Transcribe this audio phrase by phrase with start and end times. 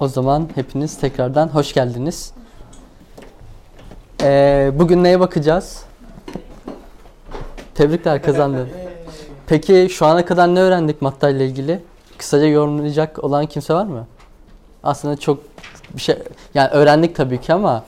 [0.00, 2.32] O zaman hepiniz tekrardan hoş geldiniz.
[4.22, 5.84] Ee, bugün neye bakacağız?
[7.74, 8.68] Tebrikler kazandın.
[9.46, 11.80] Peki şu ana kadar ne öğrendik Matta ile ilgili?
[12.18, 14.06] Kısaca yorumlayacak olan kimse var mı?
[14.82, 15.38] Aslında çok
[15.94, 16.16] bir şey
[16.54, 17.84] yani öğrendik tabii ki ama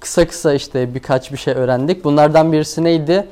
[0.00, 2.04] kısa kısa işte birkaç bir şey öğrendik.
[2.04, 3.28] Bunlardan birisi neydi?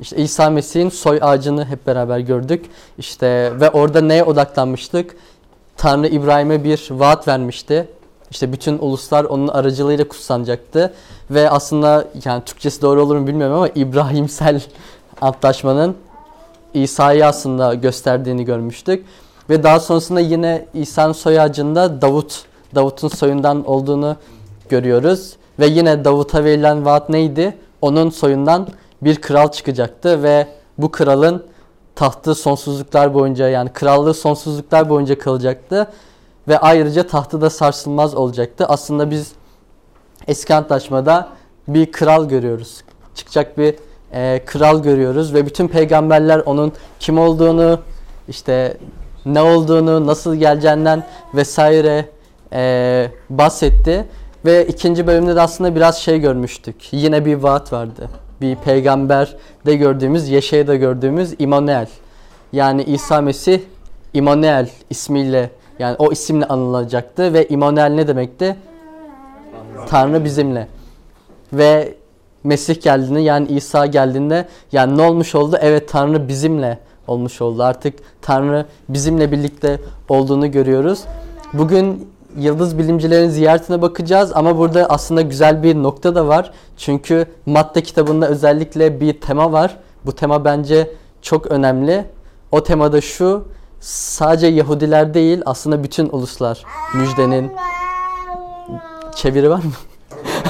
[0.00, 2.66] İşte İsa Mesih'in soy ağacını hep beraber gördük.
[2.98, 5.16] İşte ve orada neye odaklanmıştık?
[5.80, 7.88] Tanrı İbrahim'e bir vaat vermişti.
[8.30, 10.92] İşte bütün uluslar onun aracılığıyla kutsanacaktı.
[11.30, 14.62] Ve aslında yani Türkçesi doğru olur mu bilmiyorum ama İbrahimsel
[15.20, 15.96] antlaşmanın
[16.74, 19.06] İsa'yı aslında gösterdiğini görmüştük.
[19.50, 22.44] Ve daha sonrasında yine İsa'nın soy ağacında Davut,
[22.74, 24.16] Davut'un soyundan olduğunu
[24.68, 25.32] görüyoruz.
[25.58, 27.56] Ve yine Davut'a verilen vaat neydi?
[27.82, 28.68] Onun soyundan
[29.02, 30.46] bir kral çıkacaktı ve
[30.78, 31.44] bu kralın
[32.00, 35.86] tahtı sonsuzluklar boyunca yani krallığı sonsuzluklar boyunca kalacaktı.
[36.48, 38.66] Ve ayrıca tahtı da sarsılmaz olacaktı.
[38.68, 39.32] Aslında biz
[40.28, 41.28] eski antlaşmada
[41.68, 42.84] bir kral görüyoruz.
[43.14, 43.74] Çıkacak bir
[44.12, 47.78] e, kral görüyoruz ve bütün peygamberler onun kim olduğunu,
[48.28, 48.76] işte
[49.26, 52.08] ne olduğunu, nasıl geleceğinden vesaire
[52.52, 54.08] e, bahsetti.
[54.44, 56.76] Ve ikinci bölümde de aslında biraz şey görmüştük.
[56.92, 58.08] Yine bir vaat vardı.
[58.40, 61.88] Bir peygamber de gördüğümüz, Yeşe'de gördüğümüz İmanuel.
[62.52, 63.60] Yani İsa Mesih
[64.14, 68.56] İmanuel ismiyle yani o isimle anılacaktı ve İmanuel ne demekti?
[69.88, 70.68] Tanrı bizimle.
[71.52, 71.94] Ve
[72.44, 75.58] Mesih geldiğinde yani İsa geldiğinde yani ne olmuş oldu?
[75.60, 77.62] Evet Tanrı bizimle olmuş oldu.
[77.62, 81.04] Artık Tanrı bizimle birlikte olduğunu görüyoruz.
[81.52, 82.08] Bugün
[82.38, 86.50] yıldız bilimcilerin ziyaretine bakacağız ama burada aslında güzel bir nokta da var.
[86.76, 89.76] Çünkü Matta kitabında özellikle bir tema var.
[90.06, 90.90] Bu tema bence
[91.22, 92.06] çok önemli.
[92.52, 93.44] O temada şu,
[93.80, 96.64] sadece Yahudiler değil aslında bütün uluslar
[96.94, 97.52] müjdenin
[99.14, 99.72] çeviri var mı?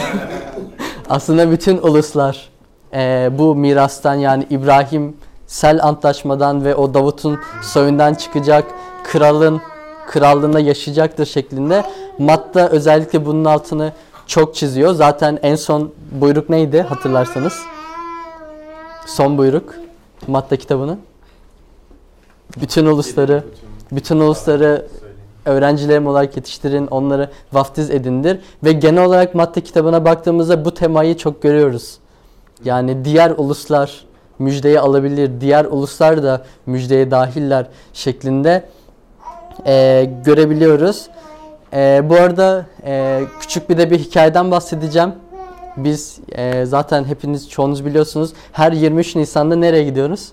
[1.08, 2.48] aslında bütün uluslar
[2.94, 5.16] e, bu mirastan yani İbrahim
[5.46, 8.64] Sel antlaşmadan ve o Davut'un soyundan çıkacak
[9.04, 9.60] kralın
[10.10, 11.84] krallığında yaşayacaktır şeklinde.
[12.18, 13.92] Matta özellikle bunun altını
[14.26, 14.94] çok çiziyor.
[14.94, 17.52] Zaten en son buyruk neydi hatırlarsanız?
[19.06, 19.74] Son buyruk
[20.26, 20.98] Matta kitabının.
[22.60, 23.44] Bütün ulusları
[23.92, 24.86] bütün ulusları
[25.44, 28.38] öğrencilerim olarak yetiştirin, onları vaftiz edindir.
[28.64, 31.98] Ve genel olarak Matta kitabına baktığımızda bu temayı çok görüyoruz.
[32.64, 34.04] Yani diğer uluslar
[34.38, 38.64] müjdeyi alabilir, diğer uluslar da müjdeye dahiller şeklinde
[39.66, 41.06] e, görebiliyoruz.
[41.72, 45.12] E, bu arada e, küçük bir de bir hikayeden bahsedeceğim.
[45.76, 50.32] Biz e, zaten hepiniz çoğunuz biliyorsunuz her 23 Nisan'da nereye gidiyoruz?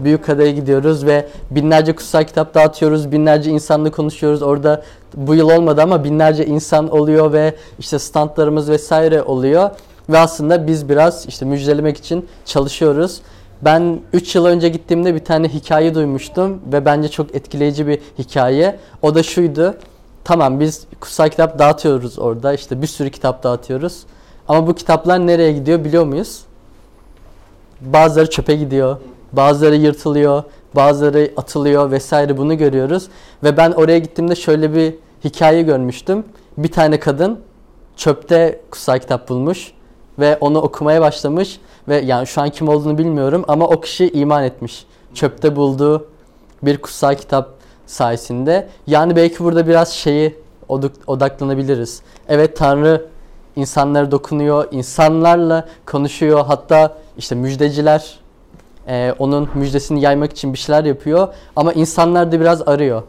[0.00, 4.42] Büyük Adaya gidiyoruz ve binlerce kutsal kitap dağıtıyoruz, binlerce insanla konuşuyoruz.
[4.42, 4.82] Orada
[5.14, 9.70] bu yıl olmadı ama binlerce insan oluyor ve işte standlarımız vesaire oluyor.
[10.08, 13.20] Ve aslında biz biraz işte müjdelemek için çalışıyoruz.
[13.62, 18.78] Ben 3 yıl önce gittiğimde bir tane hikaye duymuştum ve bence çok etkileyici bir hikaye.
[19.02, 19.74] O da şuydu.
[20.24, 22.54] Tamam biz kutsal kitap dağıtıyoruz orada.
[22.54, 24.02] işte bir sürü kitap dağıtıyoruz.
[24.48, 26.40] Ama bu kitaplar nereye gidiyor biliyor muyuz?
[27.80, 28.96] Bazıları çöpe gidiyor.
[29.32, 30.42] Bazıları yırtılıyor.
[30.76, 33.08] Bazıları atılıyor vesaire bunu görüyoruz.
[33.44, 34.94] Ve ben oraya gittiğimde şöyle bir
[35.24, 36.24] hikaye görmüştüm.
[36.58, 37.40] Bir tane kadın
[37.96, 39.72] çöpte kutsal kitap bulmuş
[40.18, 44.44] ve onu okumaya başlamış ve yani şu an kim olduğunu bilmiyorum ama o kişi iman
[44.44, 44.86] etmiş.
[45.14, 46.06] Çöpte bulduğu
[46.62, 47.48] bir kutsal kitap
[47.86, 48.68] sayesinde.
[48.86, 50.38] Yani belki burada biraz şeyi
[51.06, 52.02] odaklanabiliriz.
[52.28, 53.06] Evet Tanrı
[53.56, 56.44] insanlara dokunuyor, insanlarla konuşuyor.
[56.46, 58.18] Hatta işte müjdeciler
[58.88, 61.28] e, onun müjdesini yaymak için bir şeyler yapıyor.
[61.56, 63.02] Ama insanlar da biraz arıyor.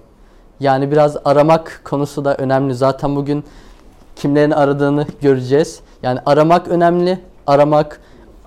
[0.59, 2.75] Yani biraz aramak konusu da önemli.
[2.75, 3.43] Zaten bugün
[4.15, 5.79] kimlerin aradığını göreceğiz.
[6.03, 7.19] Yani aramak önemli.
[7.47, 8.01] Aramak,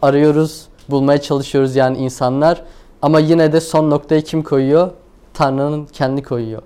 [0.05, 2.63] arıyoruz, bulmaya çalışıyoruz yani insanlar.
[3.03, 4.91] Ama yine de son noktayı kim koyuyor?
[5.35, 6.63] Tanrı'nın kendi koyuyor.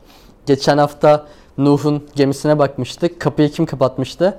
[0.46, 1.26] Geçen hafta
[1.58, 3.20] Nuh'un gemisine bakmıştık.
[3.20, 4.38] Kapıyı kim kapatmıştı?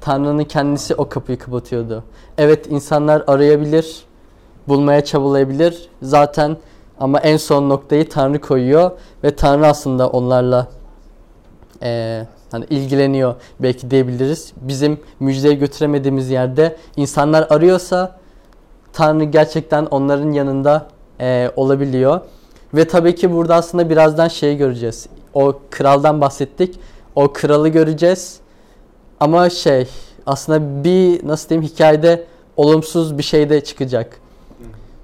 [0.00, 2.04] Tanrı'nın kendisi o kapıyı kapatıyordu.
[2.38, 4.04] Evet insanlar arayabilir,
[4.68, 5.88] bulmaya çabalayabilir.
[6.02, 6.56] Zaten
[7.00, 8.90] ama en son noktayı Tanrı koyuyor
[9.24, 10.68] ve Tanrı aslında onlarla
[11.82, 14.52] e, hani ilgileniyor belki diyebiliriz.
[14.56, 18.18] Bizim müjdeye götüremediğimiz yerde insanlar arıyorsa
[18.92, 20.88] Tanrı gerçekten onların yanında
[21.20, 22.20] e, olabiliyor.
[22.74, 25.06] Ve tabii ki burada aslında birazdan şeyi göreceğiz.
[25.34, 26.80] O kraldan bahsettik.
[27.14, 28.40] O kralı göreceğiz.
[29.20, 29.88] Ama şey
[30.26, 32.24] aslında bir nasıl diyeyim hikayede
[32.56, 34.20] olumsuz bir şey de çıkacak.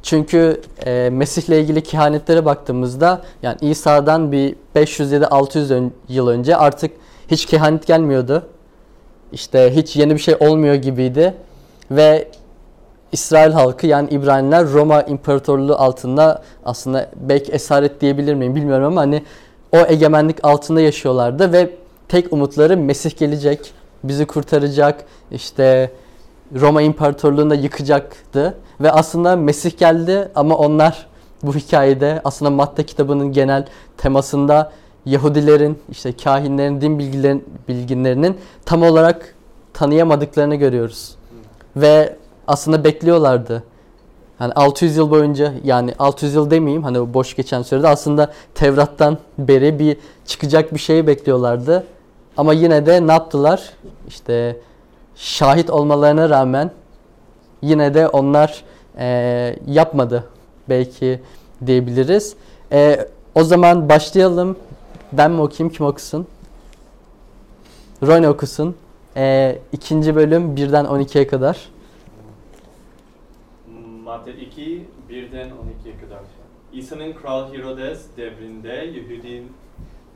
[0.03, 6.29] Çünkü e, Mesih'le ilgili kehanetlere baktığımızda yani İsa'dan bir 500 ya da 600 ön, yıl
[6.29, 6.91] önce artık
[7.29, 8.47] hiç kehanet gelmiyordu.
[9.33, 11.35] İşte hiç yeni bir şey olmuyor gibiydi.
[11.91, 12.29] Ve
[13.13, 19.23] İsrail halkı yani İbraniler Roma İmparatorluğu altında aslında belki esaret diyebilir miyim bilmiyorum ama hani
[19.73, 21.71] o egemenlik altında yaşıyorlardı ve
[22.09, 23.73] tek umutları Mesih gelecek,
[24.05, 25.91] bizi kurtaracak, işte
[26.61, 28.55] Roma İmparatorluğu'nu yıkacaktı.
[28.81, 31.07] Ve aslında Mesih geldi ama onlar
[31.43, 33.67] bu hikayede aslında Matta kitabının genel
[33.97, 34.73] temasında
[35.07, 39.35] Yahudilerin, işte kahinlerin, din bilgilerin, bilginlerinin tam olarak
[39.73, 41.15] tanıyamadıklarını görüyoruz.
[41.77, 42.17] Ve
[42.47, 43.63] aslında bekliyorlardı.
[44.41, 49.79] Yani 600 yıl boyunca yani 600 yıl demeyeyim hani boş geçen sürede aslında Tevrat'tan beri
[49.79, 49.97] bir
[50.27, 51.87] çıkacak bir şeyi bekliyorlardı.
[52.37, 53.71] Ama yine de ne yaptılar?
[54.09, 54.57] İşte
[55.17, 56.71] şahit olmalarına rağmen
[57.63, 58.65] yine de onlar
[58.99, 60.25] e, yapmadı
[60.69, 61.21] belki
[61.67, 62.35] diyebiliriz.
[62.73, 64.57] E, o zaman başlayalım.
[65.13, 66.27] Ben mi okuyayım kim okusun?
[68.07, 68.77] Ron okusun.
[69.17, 71.69] E, ikinci bölüm 1'den 12'ye kadar.
[74.05, 76.21] Madde 2, 1'den 12'ye kadar.
[76.73, 79.43] İsa'nın Kral Herodes devrinde Yahudi,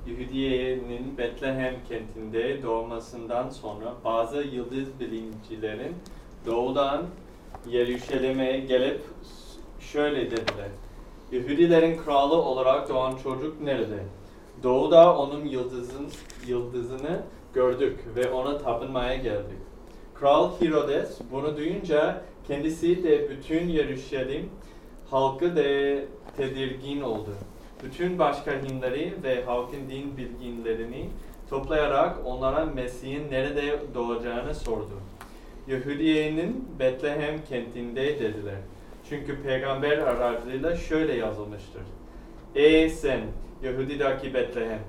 [0.06, 5.94] Yahudiye'nin Betlehem kentinde doğmasından sonra bazı yıldız bilimcilerin
[6.46, 7.02] doğudan
[7.68, 9.00] Yeruşalim'e gelip
[9.80, 10.68] şöyle dediler.
[11.32, 13.98] Yahudilerin kralı olarak doğan çocuk nerede?
[14.62, 16.06] Doğuda onun yıldızın,
[16.46, 17.22] yıldızını
[17.54, 19.58] gördük ve ona tapınmaya geldik.
[20.14, 24.50] Kral Herodes bunu duyunca kendisi de bütün Yeruşalim
[25.10, 25.62] halkı da
[26.36, 27.30] tedirgin oldu.
[27.84, 31.08] Bütün başkahinleri ve halkın din bilginlerini
[31.50, 35.00] toplayarak onlara Mesih'in nerede doğacağını sordu.
[35.68, 38.58] Yahudiye'nin Betlehem kentinde dediler.
[39.08, 41.82] Çünkü peygamber aracılığıyla şöyle yazılmıştır.
[42.54, 43.20] Ey sen
[43.62, 44.80] Yahudi'daki Betlehem,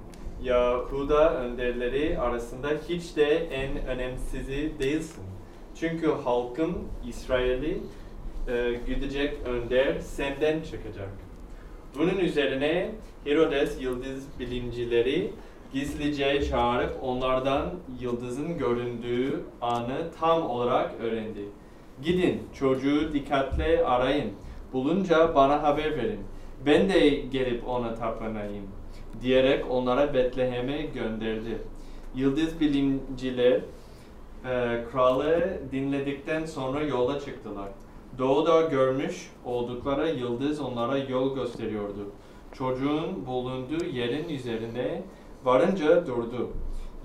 [0.44, 5.24] Yahuda önderleri arasında hiç de en önemsizi değilsin.
[5.76, 6.78] Çünkü halkın
[7.08, 7.78] İsrail'i
[8.48, 11.10] e, gidecek önder senden çıkacak.
[11.98, 12.92] Bunun üzerine
[13.24, 15.32] Herodes yıldız bilimcileri
[15.74, 21.46] gizlice çağırıp onlardan yıldızın göründüğü anı tam olarak öğrendi.
[22.04, 24.32] Gidin çocuğu dikkatle arayın.
[24.74, 26.20] Bulunca bana haber verin.
[26.66, 28.68] Ben de gelip ona tapınayım
[29.22, 31.58] diyerek onlara Betlehem'e gönderdi.
[32.16, 33.62] Yıldız bilimciler
[34.46, 37.70] e, kralı dinledikten sonra yola çıktılar.
[38.18, 42.12] Doğuda görmüş oldukları yıldız onlara yol gösteriyordu.
[42.54, 45.04] Çocuğun bulunduğu yerin üzerinde
[45.44, 46.50] varınca durdu.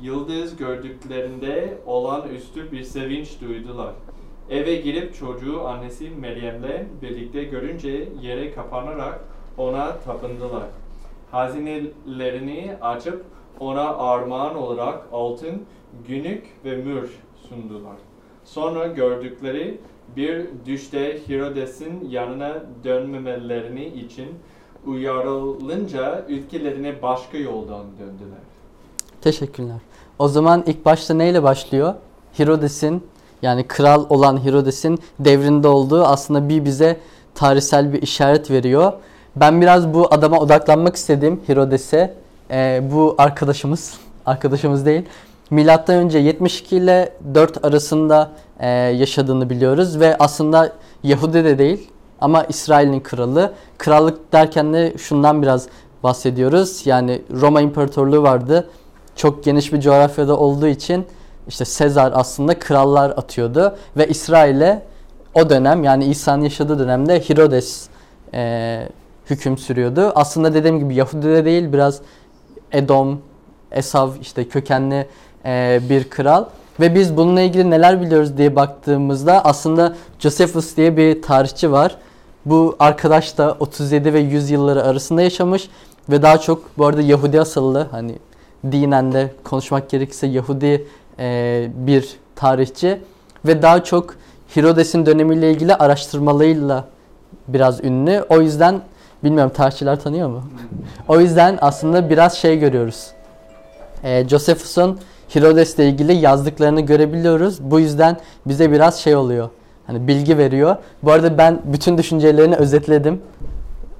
[0.00, 3.94] Yıldız gördüklerinde olan üstü bir sevinç duydular.
[4.50, 9.20] Eve girip çocuğu annesi Meryem'le birlikte görünce yere kapanarak
[9.58, 10.66] ona tapındılar.
[11.30, 13.24] Hazinelerini açıp
[13.60, 15.62] ona armağan olarak altın,
[16.08, 17.10] günlük ve mür
[17.48, 17.96] sundular.
[18.44, 19.80] Sonra gördükleri
[20.16, 24.28] bir düşte Herodes'in yanına dönmemelerini için
[24.86, 28.42] uyarılınca ülkelerine başka yoldan döndüler.
[29.20, 29.76] Teşekkürler.
[30.18, 31.94] O zaman ilk başta neyle başlıyor?
[32.32, 33.02] Herodes'in
[33.42, 37.00] yani kral olan Herodes'in devrinde olduğu aslında bir bize
[37.34, 38.92] tarihsel bir işaret veriyor.
[39.36, 42.14] Ben biraz bu adama odaklanmak istedim Herodes'e.
[42.50, 43.94] Ee, bu arkadaşımız,
[44.26, 45.02] arkadaşımız değil.
[45.50, 48.30] Milattan önce 72 ile 4 arasında
[48.60, 51.90] e, yaşadığını biliyoruz ve aslında Yahudi de değil
[52.20, 53.52] ama İsrail'in kralı.
[53.78, 55.68] Krallık derken de şundan biraz
[56.02, 56.86] bahsediyoruz.
[56.86, 58.68] Yani Roma İmparatorluğu vardı.
[59.16, 61.06] Çok geniş bir coğrafyada olduğu için
[61.48, 64.82] işte Sezar aslında krallar atıyordu ve İsrail'e
[65.34, 67.88] o dönem yani İsa'nın yaşadığı dönemde Herodes
[68.34, 68.88] e,
[69.32, 70.12] hüküm sürüyordu.
[70.14, 72.00] Aslında dediğim gibi Yahudi de değil biraz
[72.72, 73.20] Edom,
[73.70, 75.06] Esav işte kökenli
[75.44, 76.44] e, bir kral.
[76.80, 81.96] Ve biz bununla ilgili neler biliyoruz diye baktığımızda aslında Josephus diye bir tarihçi var.
[82.46, 85.70] Bu arkadaş da 37 ve 100 yılları arasında yaşamış
[86.10, 88.18] ve daha çok bu arada Yahudi asıllı hani
[88.72, 90.86] dinen de konuşmak gerekirse Yahudi
[91.18, 93.00] e, bir tarihçi
[93.46, 94.14] ve daha çok
[94.54, 96.84] Herodes'in dönemiyle ilgili araştırmalarıyla
[97.48, 98.24] biraz ünlü.
[98.28, 98.80] O yüzden
[99.24, 100.42] bilmiyorum tarihçiler tanıyor mu?
[101.08, 103.10] o yüzden aslında biraz şey görüyoruz.
[104.04, 107.70] E, Josephus'un Herodes'le ilgili yazdıklarını görebiliyoruz.
[107.70, 109.48] Bu yüzden bize biraz şey oluyor.
[109.86, 110.76] Hani bilgi veriyor.
[111.02, 113.22] Bu arada ben bütün düşüncelerini özetledim.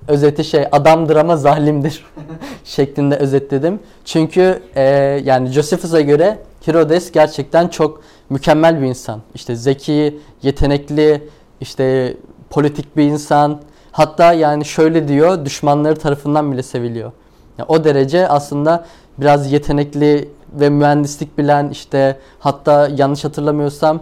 [0.09, 2.05] Özeti şey adamdır ama zalimdir
[2.65, 3.81] şeklinde özetledim.
[4.05, 4.83] Çünkü e,
[5.25, 9.21] yani Josephus'a göre Herodes gerçekten çok mükemmel bir insan.
[9.35, 11.29] İşte zeki, yetenekli,
[11.61, 12.17] işte
[12.51, 13.61] politik bir insan.
[13.93, 17.13] Hatta yani şöyle diyor düşmanları tarafından bile seviliyor.
[17.59, 18.85] Yani o derece aslında
[19.19, 24.01] biraz yetenekli ve mühendislik bilen işte hatta yanlış hatırlamıyorsam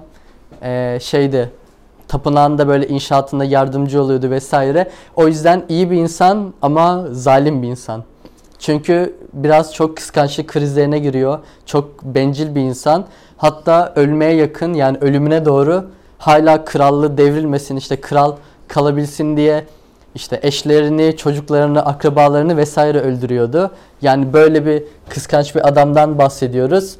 [0.63, 1.51] eee şeydi
[2.09, 4.91] tapınağında böyle inşaatında yardımcı oluyordu vesaire.
[5.17, 8.05] O yüzden iyi bir insan ama zalim bir insan.
[8.59, 11.39] Çünkü biraz çok kıskançlık krizlerine giriyor.
[11.67, 13.05] Çok bencil bir insan.
[13.37, 15.85] Hatta ölmeye yakın yani ölümüne doğru
[16.19, 18.37] hala krallığı devrilmesin işte kral
[18.69, 19.65] kalabilsin diye
[20.15, 23.71] işte eşlerini, çocuklarını, akrabalarını vesaire öldürüyordu.
[24.03, 26.97] Yani böyle bir kıskanç bir adamdan bahsediyoruz.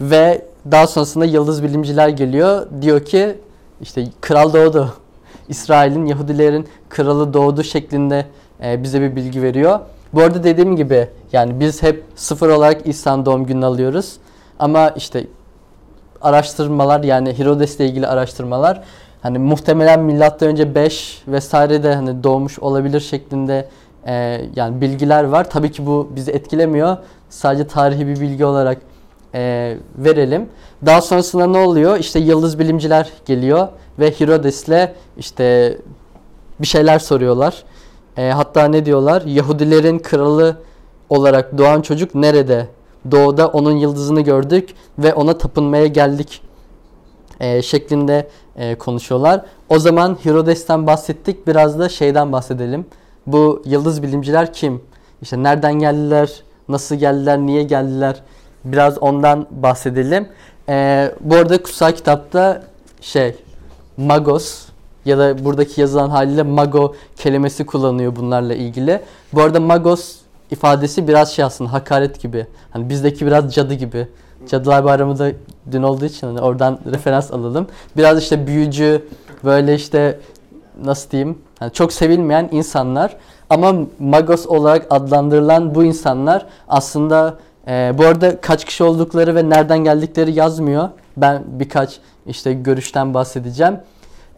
[0.00, 2.66] Ve daha sonrasında yıldız bilimciler geliyor.
[2.82, 3.38] Diyor ki
[3.80, 4.94] işte kral doğdu.
[5.48, 8.26] İsrail'in, Yahudilerin kralı doğdu şeklinde
[8.64, 9.80] e, bize bir bilgi veriyor.
[10.14, 14.16] Bu arada dediğim gibi yani biz hep sıfır olarak İsa'nın doğum gününü alıyoruz.
[14.58, 15.26] Ama işte
[16.22, 18.82] araştırmalar yani Herodes'le ilgili araştırmalar
[19.26, 23.68] hani muhtemelen milattan önce 5 vesaire de hani doğmuş olabilir şeklinde
[24.06, 25.50] e, yani bilgiler var.
[25.50, 26.96] Tabii ki bu bizi etkilemiyor.
[27.28, 28.78] Sadece tarihi bir bilgi olarak
[29.34, 30.48] e, verelim.
[30.86, 31.98] Daha sonrasında ne oluyor?
[31.98, 33.68] İşte yıldız bilimciler geliyor
[33.98, 35.78] ve Herodes'le işte
[36.60, 37.64] bir şeyler soruyorlar.
[38.16, 39.22] E, hatta ne diyorlar?
[39.22, 40.56] Yahudilerin kralı
[41.08, 42.68] olarak doğan çocuk nerede?
[43.10, 46.45] Doğuda onun yıldızını gördük ve ona tapınmaya geldik
[47.40, 49.40] e, şeklinde e, konuşuyorlar.
[49.68, 51.46] O zaman Herodes'ten bahsettik.
[51.46, 52.86] Biraz da şeyden bahsedelim.
[53.26, 54.82] Bu yıldız bilimciler kim?
[55.22, 56.42] İşte nereden geldiler?
[56.68, 57.38] Nasıl geldiler?
[57.38, 58.22] Niye geldiler?
[58.64, 60.28] Biraz ondan bahsedelim.
[60.68, 62.62] E, bu arada kutsal kitapta
[63.00, 63.34] şey
[63.96, 64.66] Magos
[65.04, 69.02] ya da buradaki yazılan haliyle Mago kelimesi kullanıyor bunlarla ilgili.
[69.32, 70.16] Bu arada Magos
[70.50, 72.46] ifadesi biraz şey aslında hakaret gibi.
[72.70, 74.08] Hani bizdeki biraz cadı gibi.
[74.48, 75.32] Cadılar Bayramı da
[75.72, 77.66] dün olduğu için hani oradan referans alalım.
[77.96, 79.08] Biraz işte büyücü
[79.44, 80.20] böyle işte
[80.84, 83.16] nasıl diyeyim hani çok sevilmeyen insanlar
[83.50, 87.38] ama magos olarak adlandırılan bu insanlar aslında
[87.68, 90.88] e, bu arada kaç kişi oldukları ve nereden geldikleri yazmıyor.
[91.16, 93.76] Ben birkaç işte görüşten bahsedeceğim.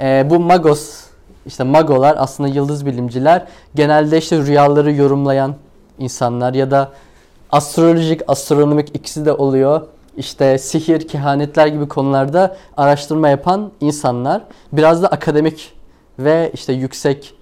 [0.00, 1.04] E, bu magos
[1.46, 5.54] işte magolar aslında yıldız bilimciler genelde işte rüyaları yorumlayan
[5.98, 6.88] insanlar ya da
[7.50, 9.86] astrolojik, astronomik ikisi de oluyor.
[10.16, 14.42] İşte sihir, kehanetler gibi konularda araştırma yapan insanlar.
[14.72, 15.72] Biraz da akademik
[16.18, 17.34] ve işte yüksek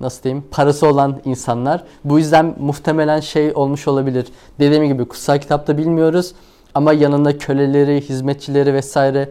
[0.00, 1.84] nasıl diyeyim parası olan insanlar.
[2.04, 4.26] Bu yüzden muhtemelen şey olmuş olabilir.
[4.58, 6.34] Dediğim gibi kutsal kitapta bilmiyoruz
[6.74, 9.30] ama yanında köleleri, hizmetçileri vesaire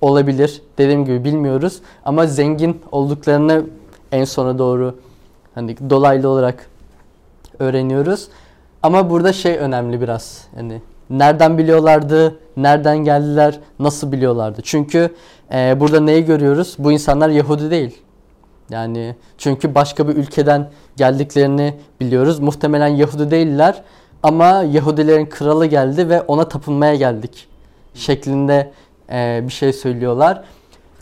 [0.00, 0.62] olabilir.
[0.78, 3.64] Dediğim gibi bilmiyoruz ama zengin olduklarını
[4.12, 4.98] en sona doğru
[5.54, 6.66] hani dolaylı olarak
[7.58, 8.28] öğreniyoruz.
[8.82, 10.44] Ama burada şey önemli biraz.
[10.56, 14.60] Yani nereden biliyorlardı, nereden geldiler, nasıl biliyorlardı?
[14.64, 15.14] Çünkü
[15.52, 16.76] e, burada neyi görüyoruz?
[16.78, 17.98] Bu insanlar Yahudi değil.
[18.70, 22.40] Yani çünkü başka bir ülkeden geldiklerini biliyoruz.
[22.40, 23.82] Muhtemelen Yahudi değiller
[24.22, 27.48] ama Yahudilerin kralı geldi ve ona tapınmaya geldik
[27.94, 28.70] şeklinde
[29.12, 30.44] e, bir şey söylüyorlar.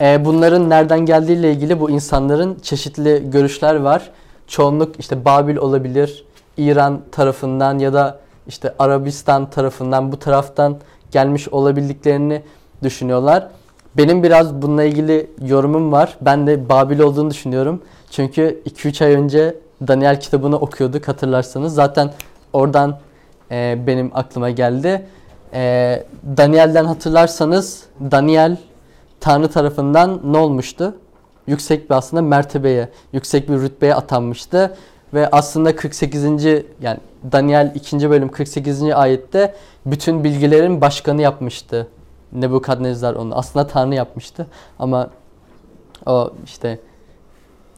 [0.01, 4.11] E, bunların nereden geldiğiyle ilgili bu insanların çeşitli görüşler var.
[4.47, 6.25] Çoğunluk işte Babil olabilir,
[6.59, 10.77] İran tarafından ya da işte Arabistan tarafından bu taraftan
[11.11, 12.41] gelmiş olabildiklerini
[12.83, 13.47] düşünüyorlar.
[13.97, 16.17] Benim biraz bununla ilgili yorumum var.
[16.21, 17.81] Ben de Babil olduğunu düşünüyorum.
[18.11, 19.55] Çünkü 2-3 ay önce
[19.87, 21.73] Daniel kitabını okuyorduk hatırlarsanız.
[21.73, 22.13] Zaten
[22.53, 22.99] oradan
[23.51, 25.05] e, benim aklıma geldi.
[25.53, 26.03] E,
[26.37, 28.57] Daniel'den hatırlarsanız Daniel
[29.19, 30.95] Tanrı tarafından ne olmuştu?
[31.47, 34.75] Yüksek bir aslında mertebeye, yüksek bir rütbeye atanmıştı.
[35.13, 36.23] Ve aslında 48.
[36.81, 36.97] yani
[37.31, 38.09] Daniel 2.
[38.09, 38.83] bölüm 48.
[38.83, 41.87] ayette bütün bilgilerin başkanı yapmıştı.
[42.33, 43.35] Nebukadnezar onu.
[43.35, 44.47] Aslında Tanrı yapmıştı
[44.79, 45.09] ama
[46.05, 46.79] o işte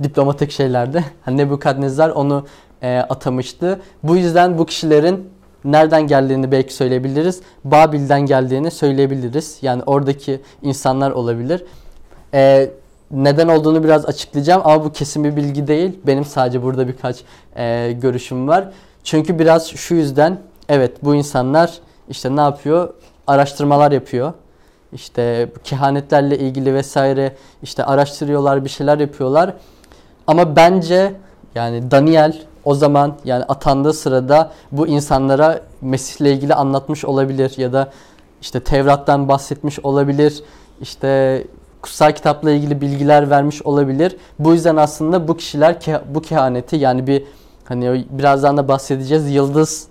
[0.04, 2.46] diplomatik şeylerde hani Nebukadnezar onu
[2.82, 3.82] e, atamıştı.
[4.04, 5.30] Bu yüzden bu kişilerin
[5.66, 7.42] nereden geldiğini belki söyleyebiliriz.
[7.64, 9.58] Babil'den geldiğini söyleyebiliriz.
[9.62, 11.66] Yani oradaki insanlar olabilir.
[12.34, 12.72] E,
[13.12, 16.00] neden olduğunu biraz açıklayacağım ama bu kesin bir bilgi değil.
[16.08, 17.18] Benim sadece burada birkaç
[17.56, 18.70] e, görüşüm var.
[19.04, 20.38] Çünkü biraz şu yüzden
[20.70, 22.94] evet bu insanlar işte ne yapıyor?
[23.28, 24.34] Araştırmalar yapıyor.
[24.94, 29.54] İşte kehanetlerle ilgili vesaire işte araştırıyorlar, bir şeyler yapıyorlar.
[30.28, 31.14] Ama bence
[31.56, 37.92] yani Daniel o zaman yani atandığı sırada bu insanlara Mesih'le ilgili anlatmış olabilir ya da
[38.42, 40.44] işte Tevrat'tan bahsetmiş olabilir.
[40.82, 41.44] İşte
[41.82, 44.18] kutsal kitapla ilgili bilgiler vermiş olabilir.
[44.40, 45.78] Bu yüzden aslında bu kişiler
[46.14, 47.24] bu kehaneti yani bir
[47.66, 49.88] hani birazdan da bahsedeceğiz yıldız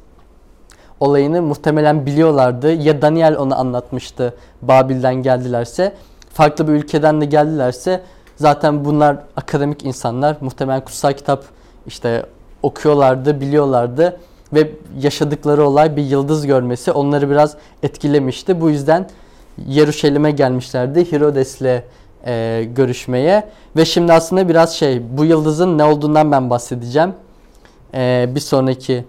[1.01, 2.73] olayını muhtemelen biliyorlardı.
[2.73, 5.93] Ya Daniel onu anlatmıştı Babil'den geldilerse
[6.33, 8.01] farklı bir ülkeden de geldilerse
[8.41, 10.37] Zaten bunlar akademik insanlar.
[10.41, 11.45] Muhtemelen kutsal kitap
[11.87, 12.27] işte
[12.63, 14.21] okuyorlardı, biliyorlardı
[14.53, 14.71] ve
[15.01, 18.61] yaşadıkları olay bir yıldız görmesi onları biraz etkilemişti.
[18.61, 19.09] Bu yüzden
[19.69, 21.83] Yeruşalim'e gelmişlerdi Herodes'le
[22.27, 27.15] e, görüşmeye ve şimdi aslında biraz şey bu yıldızın ne olduğundan ben bahsedeceğim
[27.95, 29.05] e, bir sonraki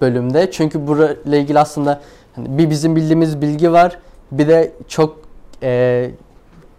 [0.00, 0.50] bölümde.
[0.50, 2.00] Çünkü burayla ilgili aslında
[2.36, 3.98] hani bir bizim bildiğimiz bilgi var
[4.32, 5.16] bir de çok
[5.62, 6.10] e,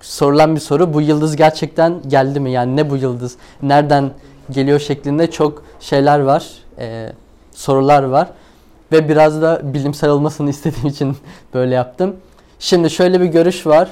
[0.01, 4.11] sorulan bir soru bu yıldız gerçekten geldi mi yani ne bu yıldız nereden
[4.49, 7.11] geliyor şeklinde çok şeyler var e,
[7.51, 8.29] sorular var
[8.91, 11.17] ve biraz da bilimsel olmasını istediğim için
[11.53, 12.15] böyle yaptım.
[12.61, 13.89] Şimdi şöyle bir görüş var.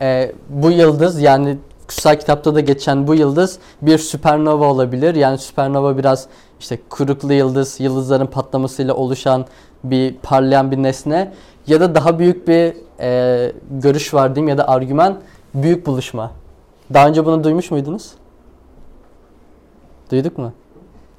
[0.00, 5.14] Ee, bu yıldız yani kutsal kitapta da geçen bu yıldız bir süpernova olabilir.
[5.14, 6.26] Yani süpernova biraz
[6.60, 9.46] işte kuruklu yıldız, yıldızların patlamasıyla oluşan
[9.84, 11.32] bir parlayan bir nesne
[11.66, 15.18] ya da daha büyük bir e, görüş var diyeyim ya da argüman
[15.54, 16.32] büyük buluşma.
[16.94, 18.12] Daha önce bunu duymuş muydunuz?
[20.10, 20.52] Duyduk mu?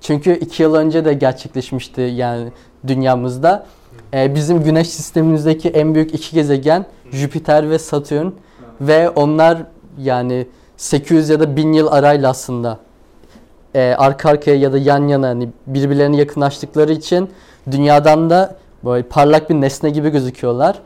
[0.01, 2.51] Çünkü iki yıl önce de gerçekleşmişti yani
[2.87, 3.65] dünyamızda.
[4.13, 8.27] Ee, bizim güneş sistemimizdeki en büyük iki gezegen Jüpiter ve Satürn.
[8.81, 9.57] Ve onlar
[9.97, 10.47] yani
[10.77, 12.79] 800 ya da 1000 yıl arayla aslında
[13.75, 17.29] e, arka arkaya ya da yan yana hani birbirlerine yakınlaştıkları için
[17.71, 20.79] dünyadan da böyle parlak bir nesne gibi gözüküyorlar.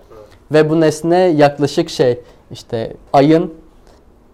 [0.52, 3.54] Ve bu nesne yaklaşık şey işte ayın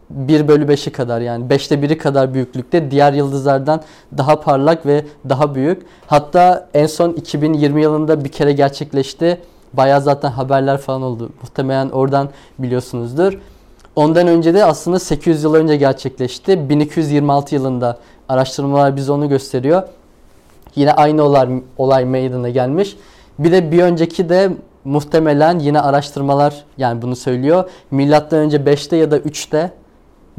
[0.10, 3.82] 1 bölü 5'i kadar yani 5'te 1'i kadar büyüklükte diğer yıldızlardan
[4.18, 5.82] daha parlak ve daha büyük.
[6.08, 9.42] Hatta en son 2020 yılında bir kere gerçekleşti.
[9.74, 11.30] Bayağı zaten haberler falan oldu.
[11.42, 13.40] Muhtemelen oradan biliyorsunuzdur.
[13.96, 16.70] Ondan önce de aslında 800 yıl önce gerçekleşti.
[16.70, 17.98] 1226 yılında
[18.30, 19.84] araştırmalar bize onu gösteriyor.
[20.76, 22.98] Yine aynı olay, olay meydana gelmiş.
[23.40, 24.52] Bir de bir önceki de
[24.86, 27.70] muhtemelen yine araştırmalar yani bunu söylüyor.
[27.92, 29.72] Milattan önce 5'te ya da 3'te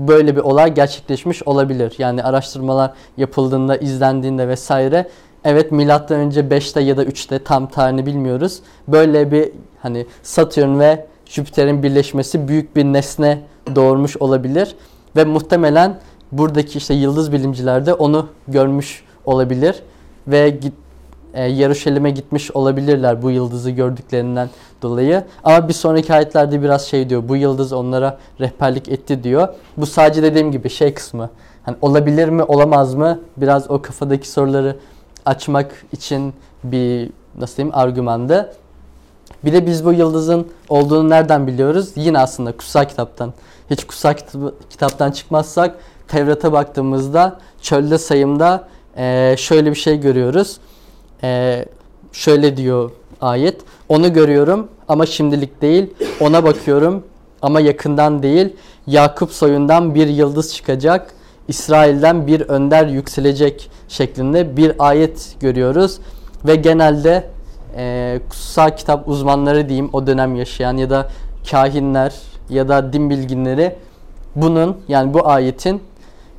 [0.08, 1.94] böyle bir olay gerçekleşmiş olabilir.
[1.98, 5.08] Yani araştırmalar yapıldığında, izlendiğinde vesaire
[5.44, 8.60] evet milattan önce 5'te ya da 3'te tam tarihini bilmiyoruz.
[8.88, 9.52] Böyle bir
[9.82, 13.42] hani Satürn ve Jüpiter'in birleşmesi büyük bir nesne
[13.74, 14.76] doğurmuş olabilir
[15.16, 16.00] ve muhtemelen
[16.32, 19.82] buradaki işte yıldız bilimciler de onu görmüş olabilir
[20.28, 20.74] ve git,
[21.34, 24.48] e, Yeruşalim'e gitmiş olabilirler bu yıldızı gördüklerinden
[24.82, 25.24] dolayı.
[25.44, 27.28] Ama bir sonraki ayetlerde biraz şey diyor.
[27.28, 29.48] Bu yıldız onlara rehberlik etti diyor.
[29.76, 31.30] Bu sadece dediğim gibi şey kısmı.
[31.62, 33.20] Hani olabilir mi, olamaz mı?
[33.36, 34.76] Biraz o kafadaki soruları
[35.26, 38.52] açmak için bir nasıl diyeyim argümandı.
[39.44, 41.90] Bir de biz bu yıldızın olduğunu nereden biliyoruz?
[41.96, 43.32] Yine aslında kutsal kitaptan.
[43.70, 44.14] Hiç kutsal
[44.70, 45.76] kitaptan çıkmazsak
[46.08, 50.58] Tevrat'a baktığımızda çölde sayımda e, şöyle bir şey görüyoruz.
[51.22, 51.64] E,
[52.12, 53.60] şöyle diyor ayet.
[53.88, 55.90] Onu görüyorum ama şimdilik değil.
[56.20, 57.04] Ona bakıyorum
[57.42, 58.56] ama yakından değil.
[58.86, 61.14] Yakup soyundan bir yıldız çıkacak.
[61.48, 65.98] İsrail'den bir önder yükselecek şeklinde bir ayet görüyoruz.
[66.46, 67.30] Ve genelde
[67.76, 71.08] e, kutsal kitap uzmanları diyeyim o dönem yaşayan ya da
[71.50, 72.14] kahinler
[72.50, 73.76] ya da din bilginleri
[74.36, 75.82] bunun yani bu ayetin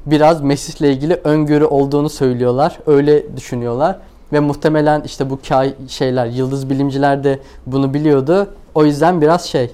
[0.05, 2.79] biraz Mesih'le ilgili öngörü olduğunu söylüyorlar.
[2.87, 3.99] Öyle düşünüyorlar.
[4.33, 8.53] Ve muhtemelen işte bu kay şeyler, yıldız bilimciler de bunu biliyordu.
[8.75, 9.71] O yüzden biraz şey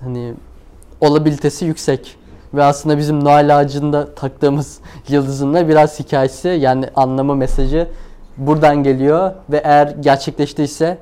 [0.00, 0.34] hani
[1.00, 2.16] olabilitesi yüksek.
[2.54, 7.88] Ve aslında bizim Noel ağacında taktığımız yıldızın da biraz hikayesi yani anlamı mesajı
[8.36, 10.98] buradan geliyor ve eğer gerçekleştiyse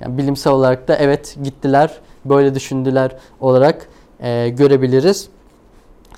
[0.00, 1.90] yani bilimsel olarak da evet gittiler
[2.24, 3.88] böyle düşündüler olarak
[4.20, 5.28] e, görebiliriz.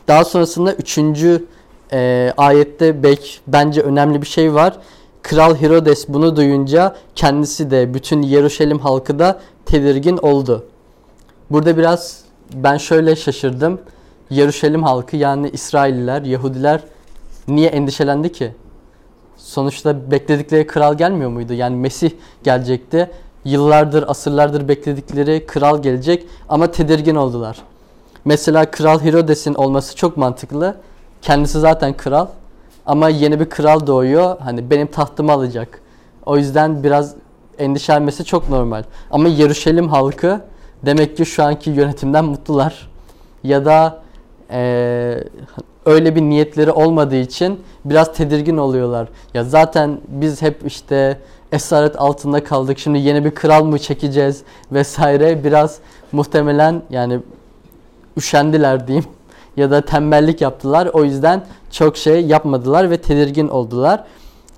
[0.08, 1.44] Daha sonrasında üçüncü
[1.92, 4.76] e, ayette belki bence önemli bir şey var.
[5.22, 10.66] Kral Herodes bunu duyunca kendisi de bütün Yeruşalim halkı da tedirgin oldu.
[11.50, 13.80] Burada biraz ben şöyle şaşırdım.
[14.30, 16.80] Yeruşalim halkı yani İsrailliler, Yahudiler
[17.48, 18.52] niye endişelendi ki?
[19.36, 21.52] Sonuçta bekledikleri kral gelmiyor muydu?
[21.52, 22.10] Yani Mesih
[22.42, 23.10] gelecekti.
[23.44, 27.62] Yıllardır, asırlardır bekledikleri kral gelecek ama tedirgin oldular.
[28.24, 30.76] Mesela Kral Herodes'in olması çok mantıklı.
[31.22, 32.26] Kendisi zaten kral.
[32.90, 34.38] Ama yeni bir kral doğuyor.
[34.38, 35.80] Hani benim tahtımı alacak.
[36.26, 37.14] O yüzden biraz
[37.58, 38.82] endişelenmesi çok normal.
[39.10, 40.40] Ama Yeruşalim halkı
[40.86, 42.90] demek ki şu anki yönetimden mutlular.
[43.44, 44.02] Ya da
[44.50, 45.24] e,
[45.86, 49.08] öyle bir niyetleri olmadığı için biraz tedirgin oluyorlar.
[49.34, 51.18] Ya zaten biz hep işte
[51.52, 52.78] esaret altında kaldık.
[52.78, 55.44] Şimdi yeni bir kral mı çekeceğiz vesaire.
[55.44, 55.78] Biraz
[56.12, 57.20] muhtemelen yani
[58.16, 59.06] üşendiler diyeyim
[59.60, 60.86] ya da tembellik yaptılar.
[60.92, 64.04] O yüzden çok şey yapmadılar ve tedirgin oldular.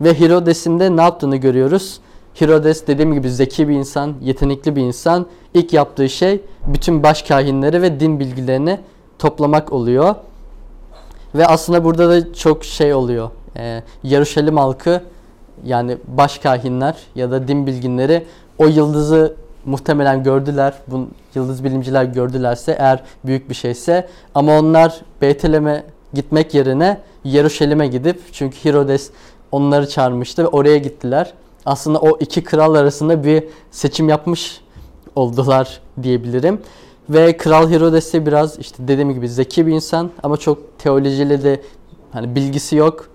[0.00, 2.00] Ve Herodes'in de ne yaptığını görüyoruz.
[2.34, 5.26] Herodes dediğim gibi zeki bir insan, yetenekli bir insan.
[5.54, 8.80] İlk yaptığı şey bütün baş kahinleri ve din bilgilerini
[9.18, 10.14] toplamak oluyor.
[11.34, 13.30] Ve aslında burada da çok şey oluyor.
[13.56, 15.02] Ee, Yaruşalim halkı
[15.64, 18.26] yani baş kahinler ya da din bilginleri
[18.58, 20.74] o yıldızı muhtemelen gördüler.
[20.88, 28.20] Bu yıldız bilimciler gördülerse eğer büyük bir şeyse ama onlar Beytlem'e gitmek yerine Yeruşalim'e gidip
[28.32, 29.10] çünkü Herodes
[29.52, 31.32] onları çağırmıştı ve oraya gittiler.
[31.66, 34.60] Aslında o iki kral arasında bir seçim yapmış
[35.14, 36.60] oldular diyebilirim.
[37.10, 41.62] Ve Kral Herodes de biraz işte dediğim gibi zeki bir insan ama çok teolojiyle de
[42.12, 43.08] hani bilgisi yok.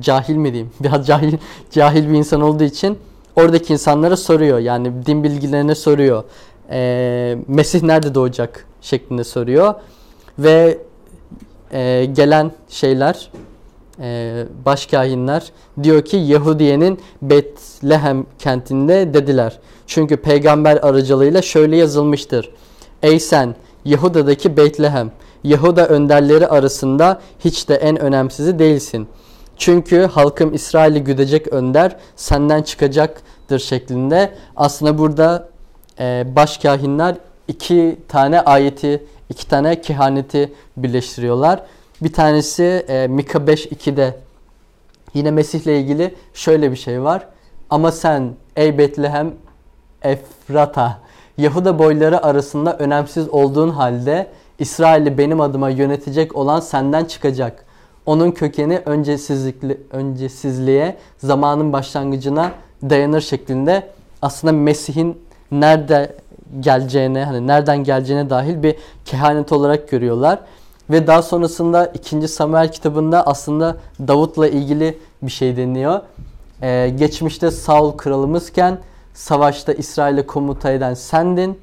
[0.00, 0.72] Cahil mi diyeyim?
[0.80, 1.36] Biraz cahil
[1.70, 2.98] cahil bir insan olduğu için
[3.36, 4.58] oradaki insanlara soruyor.
[4.58, 6.24] Yani din bilgilerine soruyor.
[6.70, 9.74] Ee, Mesih nerede doğacak şeklinde soruyor.
[10.38, 10.78] Ve
[11.72, 13.30] e, gelen şeyler
[14.00, 19.58] e, başkahinler diyor ki Yahudiye'nin Betlehem kentinde dediler.
[19.86, 22.50] Çünkü peygamber aracılığıyla şöyle yazılmıştır.
[23.02, 25.10] Ey sen Yahuda'daki Betlehem,
[25.44, 29.08] Yahuda önderleri arasında hiç de en önemsizi değilsin.
[29.58, 34.34] Çünkü halkım İsrail'i güdecek önder senden çıkacaktır şeklinde.
[34.56, 35.48] Aslında burada
[36.00, 37.16] e, başkahinler
[37.48, 41.62] iki tane ayeti, iki tane kehaneti birleştiriyorlar.
[42.02, 44.16] Bir tanesi e, Mika 5.2'de
[45.14, 47.26] yine Mesih'le ilgili şöyle bir şey var.
[47.70, 49.34] Ama sen ey Betlehem
[50.02, 50.98] Efrata
[51.38, 54.26] Yahuda boyları arasında önemsiz olduğun halde
[54.58, 57.67] İsrail'i benim adıma yönetecek olan senden çıkacak.
[58.08, 63.90] Onun kökeni öncesizlikli, öncesizliğe, zamanın başlangıcına dayanır şeklinde
[64.22, 65.18] aslında Mesih'in
[65.50, 66.16] nerede
[66.60, 70.38] geleceğine, hani nereden geleceğine dahil bir kehanet olarak görüyorlar.
[70.90, 72.28] Ve daha sonrasında 2.
[72.28, 73.76] Samuel kitabında aslında
[74.08, 76.00] Davut'la ilgili bir şey deniyor.
[76.62, 78.78] Ee, geçmişte Saul kralımızken
[79.14, 81.58] savaşta İsrail'e komuta eden sendin.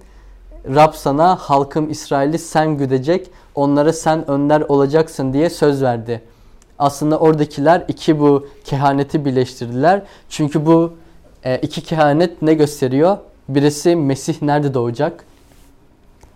[0.75, 6.21] Rab sana halkım İsrail'i sen güdecek, onlara sen önder olacaksın diye söz verdi.
[6.79, 10.01] Aslında oradakiler iki bu kehaneti birleştirdiler.
[10.29, 10.93] Çünkü bu
[11.43, 13.17] e, iki kehanet ne gösteriyor?
[13.49, 15.25] Birisi Mesih nerede doğacak?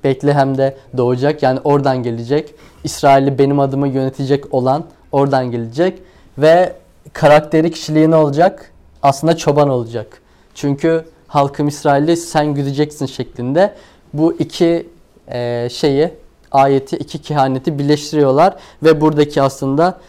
[0.03, 2.53] Betlehem'de doğacak yani oradan gelecek.
[2.83, 6.01] İsrail'i benim adıma yönetecek olan oradan gelecek.
[6.37, 6.73] Ve
[7.13, 8.71] karakteri kişiliği ne olacak?
[9.03, 10.21] Aslında çoban olacak.
[10.55, 13.73] Çünkü halkım İsrail'i sen güdeceksin şeklinde
[14.13, 14.87] bu iki
[15.27, 16.09] e, şeyi
[16.51, 19.99] ayeti iki kehaneti birleştiriyorlar ve buradaki aslında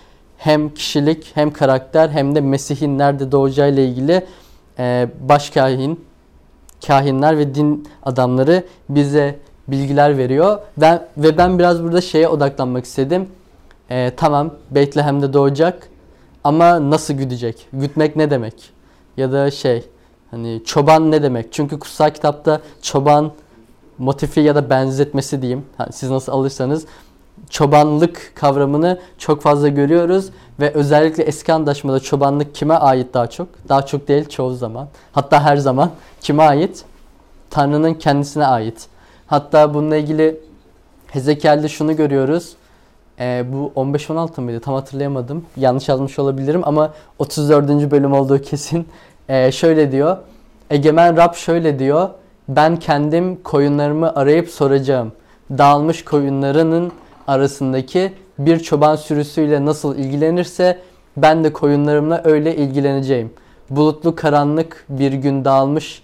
[0.40, 4.26] hem kişilik hem karakter hem de Mesih'in nerede doğacağıyla ilgili
[4.78, 6.04] e, baş kahin,
[6.86, 10.58] kahinler ve din adamları bize bilgiler veriyor.
[10.76, 13.28] Ben ve ben biraz burada şeye odaklanmak istedim.
[13.90, 15.88] E, tamam Betlehem'de doğacak
[16.44, 17.66] ama nasıl güdecek?
[17.72, 18.70] Gütmek ne demek?
[19.16, 19.84] Ya da şey
[20.30, 21.52] hani çoban ne demek?
[21.52, 23.32] Çünkü kutsal kitapta çoban
[23.98, 25.64] motifi ya da benzetmesi diyeyim.
[25.92, 26.86] Siz nasıl alırsanız
[27.50, 33.48] çobanlık kavramını çok fazla görüyoruz ve özellikle eski antlaşmada çobanlık kime ait daha çok?
[33.68, 34.88] Daha çok değil çoğu zaman.
[35.12, 36.84] Hatta her zaman kime ait?
[37.50, 38.86] Tanrı'nın kendisine ait.
[39.26, 40.40] Hatta bununla ilgili
[41.06, 42.52] Hezekiel'de şunu görüyoruz.
[43.20, 44.60] Ee, bu 15-16 mıydı?
[44.60, 45.44] Tam hatırlayamadım.
[45.56, 47.90] Yanlış yazmış olabilirim ama 34.
[47.90, 48.88] bölüm olduğu kesin.
[49.28, 50.16] Ee, şöyle diyor.
[50.70, 52.08] Egemen Rab şöyle diyor.
[52.48, 55.12] Ben kendim koyunlarımı arayıp soracağım.
[55.50, 56.92] Dağılmış koyunlarının
[57.26, 60.78] arasındaki bir çoban sürüsüyle nasıl ilgilenirse
[61.16, 63.32] ben de koyunlarımla öyle ilgileneceğim.
[63.70, 66.02] Bulutlu karanlık bir gün dağılmış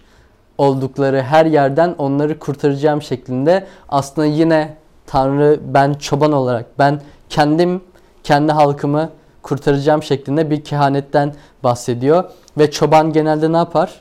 [0.59, 4.77] oldukları her yerden onları kurtaracağım şeklinde aslında yine
[5.07, 7.81] Tanrı ben çoban olarak ben kendim
[8.23, 9.11] kendi halkımı
[9.43, 12.25] kurtaracağım şeklinde bir kehanetten bahsediyor.
[12.59, 14.01] Ve çoban genelde ne yapar?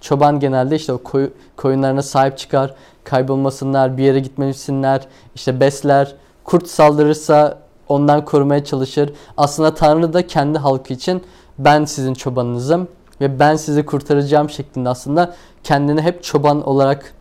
[0.00, 6.14] Çoban genelde işte o koy, koyunlarına sahip çıkar, kaybolmasınlar, bir yere gitmesinler, işte besler.
[6.44, 9.12] Kurt saldırırsa ondan korumaya çalışır.
[9.36, 11.22] Aslında Tanrı da kendi halkı için
[11.58, 12.88] ben sizin çobanınızım
[13.20, 17.14] ve ben sizi kurtaracağım şeklinde aslında kendini hep çoban olarak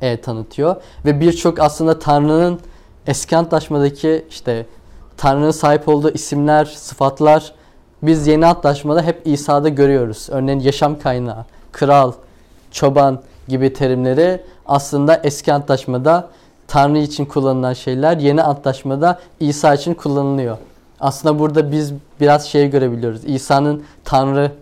[0.00, 0.76] e, tanıtıyor.
[1.04, 2.60] Ve birçok aslında Tanrı'nın
[3.06, 4.66] eski antlaşmadaki işte
[5.16, 7.52] Tanrı'nın sahip olduğu isimler, sıfatlar
[8.02, 10.28] biz yeni antlaşmada hep İsa'da görüyoruz.
[10.30, 12.12] Örneğin yaşam kaynağı, kral,
[12.70, 16.28] çoban gibi terimleri aslında eski antlaşmada
[16.72, 20.58] Tanrı için kullanılan şeyler yeni antlaşmada İsa için kullanılıyor.
[21.00, 23.24] Aslında burada biz biraz şey görebiliyoruz.
[23.24, 24.52] İsa'nın Tanrı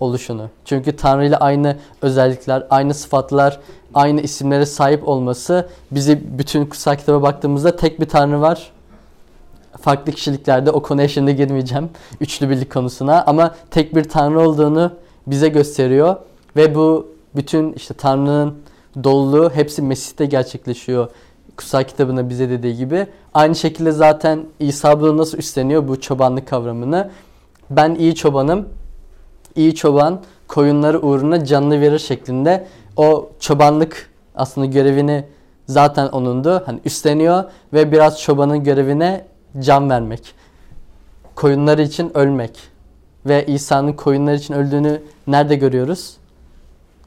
[0.00, 0.48] oluşunu.
[0.64, 3.60] Çünkü Tanrı ile aynı özellikler, aynı sıfatlar,
[3.94, 8.72] aynı isimlere sahip olması bizi bütün kutsal kitaba baktığımızda tek bir Tanrı var.
[9.80, 11.90] Farklı kişiliklerde o konuya şimdi girmeyeceğim.
[12.20, 14.92] Üçlü birlik konusuna ama tek bir Tanrı olduğunu
[15.26, 16.16] bize gösteriyor
[16.56, 18.54] ve bu bütün işte Tanrı'nın
[19.04, 21.08] doluluğu hepsi Mesih'te gerçekleşiyor.
[21.56, 23.06] Kutsal kitabında bize dediği gibi.
[23.34, 27.10] Aynı şekilde zaten İsa bunu nasıl üstleniyor bu çobanlık kavramını.
[27.70, 28.68] Ben iyi çobanım.
[29.56, 35.24] İyi çoban koyunları uğruna canını verir şeklinde o çobanlık aslında görevini
[35.66, 36.62] zaten onundu.
[36.66, 39.24] Hani üstleniyor ve biraz çobanın görevine
[39.58, 40.34] can vermek.
[41.34, 42.58] Koyunları için ölmek.
[43.26, 46.16] Ve İsa'nın koyunlar için öldüğünü nerede görüyoruz?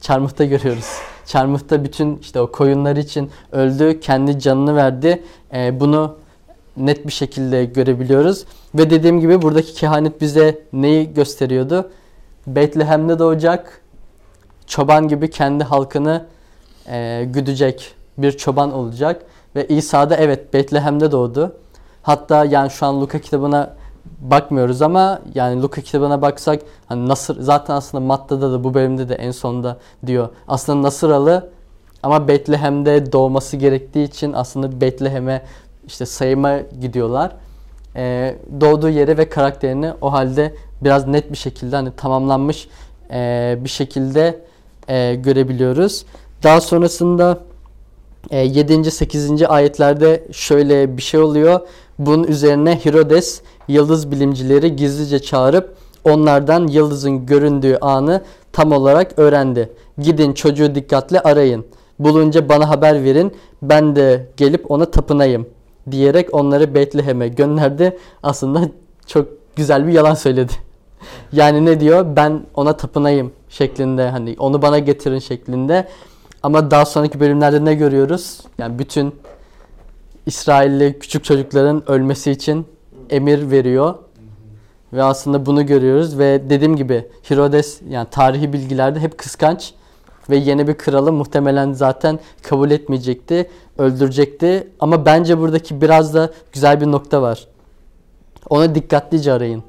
[0.01, 1.14] Çarmıhta görüyoruz.
[1.25, 5.23] Çarmıhta bütün işte o koyunlar için öldü, kendi canını verdi.
[5.53, 6.17] Ee, bunu
[6.77, 8.45] net bir şekilde görebiliyoruz.
[8.75, 11.91] Ve dediğim gibi buradaki kehanet bize neyi gösteriyordu?
[12.47, 13.81] Betlehem'de doğacak,
[14.67, 16.25] çoban gibi kendi halkını
[16.87, 19.21] e, güdecek bir çoban olacak.
[19.55, 21.55] Ve İsa da evet Betlehem'de doğdu.
[22.01, 23.75] Hatta yani şu an Luka kitabına
[24.21, 29.15] bakmıyoruz ama yani Luka kitabına baksak hani Nasır zaten aslında Matta'da da bu bölümde de
[29.15, 30.29] en sonda diyor.
[30.47, 31.49] Aslında Nasıralı
[32.03, 35.41] ama Betlehem'de doğması gerektiği için aslında Betlehem'e
[35.87, 37.31] işte sayıma gidiyorlar.
[37.95, 42.67] Ee, doğduğu yeri ve karakterini o halde biraz net bir şekilde hani tamamlanmış
[43.11, 44.41] e, bir şekilde
[44.87, 46.05] e, görebiliyoruz.
[46.43, 47.39] Daha sonrasında
[48.31, 48.91] e, 7.
[48.91, 49.43] 8.
[49.43, 51.59] ayetlerde şöyle bir şey oluyor.
[51.99, 58.21] Bunun üzerine Herodes yıldız bilimcileri gizlice çağırıp onlardan yıldızın göründüğü anı
[58.53, 59.69] tam olarak öğrendi.
[59.97, 61.65] Gidin çocuğu dikkatle arayın.
[61.99, 63.33] Bulunca bana haber verin.
[63.61, 65.47] Ben de gelip ona tapınayım
[65.91, 67.97] diyerek onları Betlehem'e gönderdi.
[68.23, 68.61] Aslında
[69.07, 70.53] çok güzel bir yalan söyledi.
[71.31, 72.15] Yani ne diyor?
[72.15, 75.87] Ben ona tapınayım şeklinde hani onu bana getirin şeklinde.
[76.43, 78.41] Ama daha sonraki bölümlerde ne görüyoruz?
[78.57, 79.15] Yani bütün
[80.25, 82.65] İsrailli küçük çocukların ölmesi için
[83.09, 83.95] emir veriyor.
[84.93, 89.73] Ve aslında bunu görüyoruz ve dediğim gibi Herodes yani tarihi bilgilerde hep kıskanç
[90.29, 94.67] ve yeni bir kralı muhtemelen zaten kabul etmeyecekti, öldürecekti.
[94.79, 97.47] Ama bence buradaki biraz da güzel bir nokta var.
[98.49, 99.63] Onu dikkatlice arayın.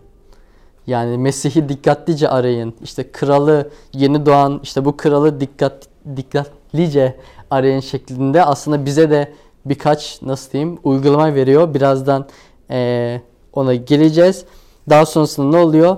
[0.87, 2.75] Yani Mesih'i dikkatlice arayın.
[2.83, 7.17] İşte kralı yeni doğan işte bu kralı dikkat dikkatlice
[7.51, 9.33] arayın şeklinde aslında bize de
[9.65, 11.75] birkaç nasıl diyeyim uygulama veriyor.
[11.75, 12.27] Birazdan
[12.71, 13.21] e,
[13.53, 14.45] ona geleceğiz.
[14.91, 15.97] Daha sonrasında ne oluyor?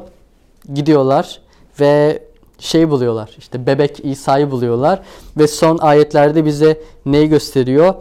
[0.74, 1.40] Gidiyorlar
[1.81, 2.22] ve
[2.59, 3.31] şey buluyorlar.
[3.38, 5.02] İşte bebek İsa'yı buluyorlar
[5.37, 7.94] ve son ayetlerde bize neyi gösteriyor?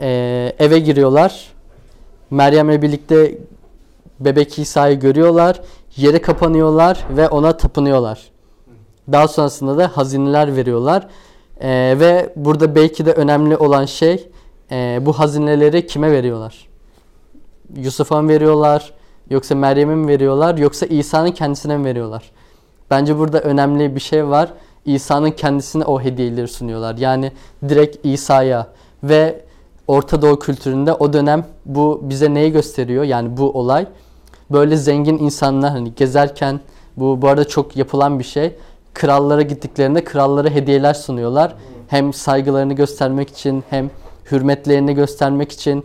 [0.00, 1.52] Ee, eve giriyorlar.
[2.30, 3.38] Meryem'le birlikte
[4.20, 5.60] bebek İsa'yı görüyorlar.
[5.96, 8.30] Yere kapanıyorlar ve ona tapınıyorlar.
[9.12, 11.06] Daha sonrasında da hazineler veriyorlar.
[11.60, 14.28] Ee, ve burada belki de önemli olan şey
[14.70, 16.65] e, bu hazineleri kime veriyorlar?
[17.74, 18.92] Yusuf'a mı veriyorlar?
[19.30, 20.58] Yoksa Meryem'e mi veriyorlar?
[20.58, 22.30] Yoksa İsa'nın kendisine mi veriyorlar?
[22.90, 24.52] Bence burada önemli bir şey var.
[24.84, 26.96] İsa'nın kendisine o hediyeleri sunuyorlar.
[26.96, 27.32] Yani
[27.68, 28.66] direkt İsa'ya
[29.02, 29.44] ve
[29.88, 33.04] Orta Doğu kültüründe o dönem bu bize neyi gösteriyor?
[33.04, 33.86] Yani bu olay
[34.50, 36.60] böyle zengin insanlar hani gezerken
[36.96, 38.56] bu bu arada çok yapılan bir şey.
[38.94, 41.54] Krallara gittiklerinde krallara hediyeler sunuyorlar.
[41.88, 43.90] Hem saygılarını göstermek için hem
[44.30, 45.84] hürmetlerini göstermek için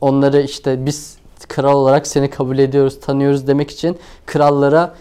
[0.00, 4.94] onları işte biz kral olarak seni kabul ediyoruz, tanıyoruz demek için krallara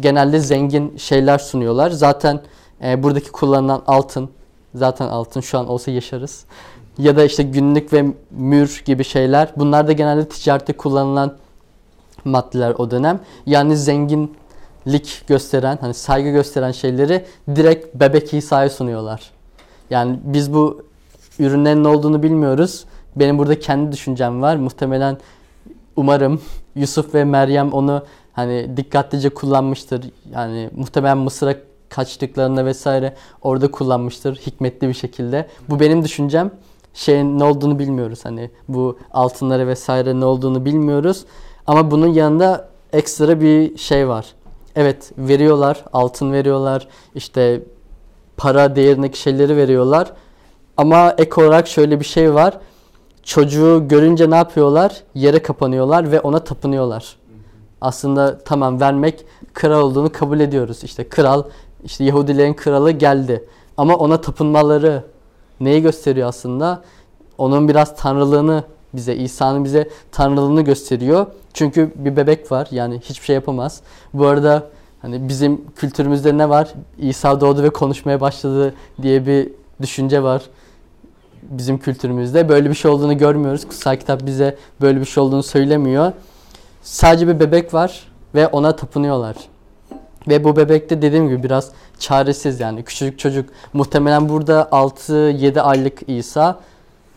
[0.00, 1.90] genelde zengin şeyler sunuyorlar.
[1.90, 2.40] Zaten
[2.84, 4.30] e, buradaki kullanılan altın,
[4.74, 6.44] zaten altın şu an olsa yaşarız.
[6.98, 9.52] Ya da işte günlük ve mür gibi şeyler.
[9.56, 11.36] Bunlar da genelde ticarette kullanılan
[12.24, 13.20] maddeler o dönem.
[13.46, 17.24] Yani zenginlik gösteren, hani saygı gösteren şeyleri
[17.56, 19.30] direkt bebek İsa'ya sunuyorlar.
[19.90, 20.82] Yani biz bu
[21.38, 22.84] ürünlerin ne olduğunu bilmiyoruz.
[23.16, 24.56] Benim burada kendi düşüncem var.
[24.56, 25.18] Muhtemelen
[25.96, 26.40] umarım
[26.76, 28.02] Yusuf ve Meryem onu
[28.32, 30.04] hani dikkatlice kullanmıştır.
[30.32, 31.54] Yani muhtemelen Mısır'a
[31.88, 35.48] kaçtıklarında vesaire orada kullanmıştır hikmetli bir şekilde.
[35.68, 36.50] Bu benim düşüncem.
[36.94, 38.24] Şeyin ne olduğunu bilmiyoruz.
[38.24, 41.24] Hani bu altınları vesaire ne olduğunu bilmiyoruz.
[41.66, 44.26] Ama bunun yanında ekstra bir şey var.
[44.76, 47.62] Evet veriyorlar, altın veriyorlar, işte
[48.36, 50.12] para değerindeki şeyleri veriyorlar.
[50.76, 52.58] Ama ek olarak şöyle bir şey var.
[53.24, 55.02] Çocuğu görünce ne yapıyorlar?
[55.14, 57.16] Yere kapanıyorlar ve ona tapınıyorlar.
[57.80, 60.84] Aslında tamam vermek kral olduğunu kabul ediyoruz.
[60.84, 61.42] İşte kral,
[61.84, 63.44] işte Yahudilerin kralı geldi.
[63.76, 65.02] Ama ona tapınmaları
[65.60, 66.82] neyi gösteriyor aslında?
[67.38, 71.26] Onun biraz tanrılığını bize, İsa'nın bize tanrılığını gösteriyor.
[71.54, 73.80] Çünkü bir bebek var yani hiçbir şey yapamaz.
[74.14, 74.62] Bu arada
[75.02, 76.74] hani bizim kültürümüzde ne var?
[76.98, 79.48] İsa doğdu ve konuşmaya başladı diye bir
[79.82, 80.42] düşünce var
[81.50, 82.48] bizim kültürümüzde.
[82.48, 83.68] Böyle bir şey olduğunu görmüyoruz.
[83.68, 86.12] Kutsal kitap bize böyle bir şey olduğunu söylemiyor.
[86.82, 89.36] Sadece bir bebek var ve ona tapınıyorlar.
[90.28, 93.50] Ve bu bebek de dediğim gibi biraz çaresiz yani küçücük çocuk.
[93.72, 96.60] Muhtemelen burada 6-7 aylık İsa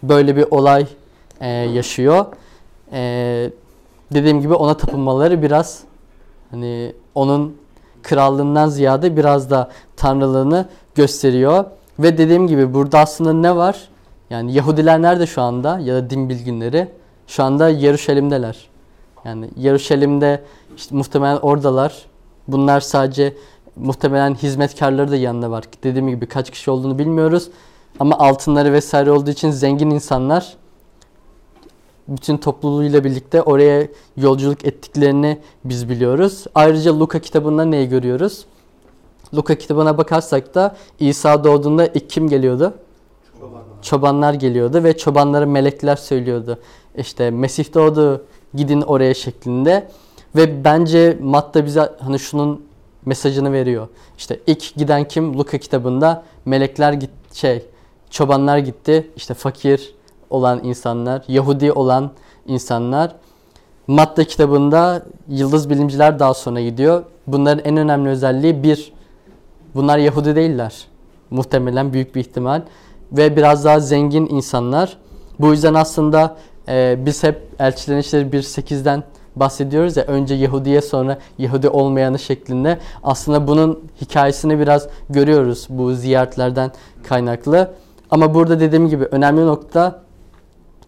[0.04, 0.88] böyle bir olay
[1.42, 2.26] e, yaşıyor.
[2.92, 3.52] E,
[4.14, 5.80] dediğim gibi ona tapınmaları biraz
[6.52, 7.58] hani onun
[8.04, 11.66] krallığından ziyade biraz da tanrılığını gösteriyor.
[12.00, 13.88] Ve dediğim gibi burada aslında ne var?
[14.30, 16.88] Yani Yahudiler nerede şu anda ya da din bilginleri?
[17.28, 18.70] Şu anda Yeruşalim'deler.
[19.26, 20.44] Yani Yeruşalim'de
[20.78, 22.06] işte muhtemelen oradalar.
[22.48, 23.34] Bunlar sadece
[23.76, 25.64] muhtemelen hizmetkarları da yanında var.
[25.84, 27.50] Dediğim gibi kaç kişi olduğunu bilmiyoruz.
[28.00, 30.58] Ama altınları vesaire olduğu için zengin insanlar
[32.08, 33.88] bütün topluluğuyla birlikte oraya
[34.18, 36.46] yolculuk ettiklerini biz biliyoruz.
[36.56, 38.46] Ayrıca Luka kitabında neyi görüyoruz?
[39.34, 42.74] Luka kitabına bakarsak da İsa doğduğunda ilk kim geliyordu?
[43.82, 46.60] Çobanlar geliyordu ve çobanlara melekler söylüyordu.
[46.98, 49.88] İşte Mesih doğdu gidin oraya şeklinde.
[50.36, 52.66] Ve bence Matta bize hani şunun
[53.06, 53.88] mesajını veriyor.
[54.18, 55.38] İşte ilk giden kim?
[55.38, 57.66] Luka kitabında melekler git şey
[58.10, 59.12] çobanlar gitti.
[59.16, 59.96] İşte fakir
[60.30, 62.12] olan insanlar, Yahudi olan
[62.48, 63.16] insanlar.
[63.88, 67.04] Matta kitabında yıldız bilimciler daha sonra gidiyor.
[67.28, 68.94] Bunların en önemli özelliği bir,
[69.76, 70.86] bunlar Yahudi değiller.
[71.30, 72.62] Muhtemelen büyük bir ihtimal.
[73.12, 74.98] Ve biraz daha zengin insanlar.
[75.40, 79.04] Bu yüzden aslında e, biz hep Elçilerin İşleri 1.8'den
[79.36, 82.78] bahsediyoruz ya önce Yahudiye sonra Yahudi olmayanı şeklinde.
[83.04, 86.72] Aslında bunun hikayesini biraz görüyoruz bu ziyaretlerden
[87.08, 87.72] kaynaklı.
[88.12, 90.02] Ama burada dediğim gibi önemli nokta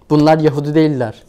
[0.10, 1.24] bunlar Yahudi değiller.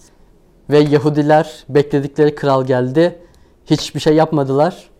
[0.70, 3.18] Ve Yahudiler bekledikleri kral geldi.
[3.66, 4.90] Hiçbir şey yapmadılar.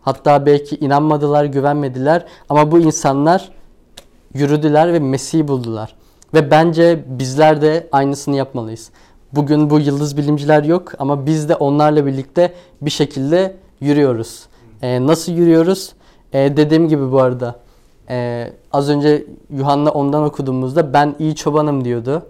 [0.00, 2.26] Hatta belki inanmadılar, güvenmediler.
[2.48, 3.50] Ama bu insanlar
[4.34, 5.94] yürüdüler ve Mesih'i buldular.
[6.34, 8.90] Ve bence bizler de aynısını yapmalıyız.
[9.32, 14.46] Bugün bu yıldız bilimciler yok ama biz de onlarla birlikte bir şekilde yürüyoruz.
[14.82, 15.92] Ee, nasıl yürüyoruz?
[16.32, 17.56] Ee, dediğim gibi bu arada
[18.10, 22.22] ee, az önce Yuhanna ondan okuduğumuzda ben iyi çobanım diyordu.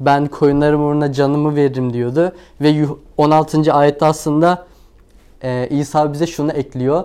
[0.00, 2.32] Ben koyunlarım uğruna canımı veririm diyordu.
[2.60, 3.72] Ve 16.
[3.72, 4.66] ayette aslında
[5.42, 7.04] e, İsa bize şunu ekliyor.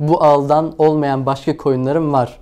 [0.00, 2.38] Bu aldan olmayan başka koyunlarım var.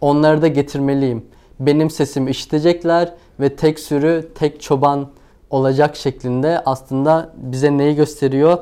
[0.00, 1.24] Onları da getirmeliyim.
[1.60, 5.08] Benim sesimi işitecekler ve tek sürü, tek çoban
[5.50, 8.58] olacak şeklinde aslında bize neyi gösteriyor?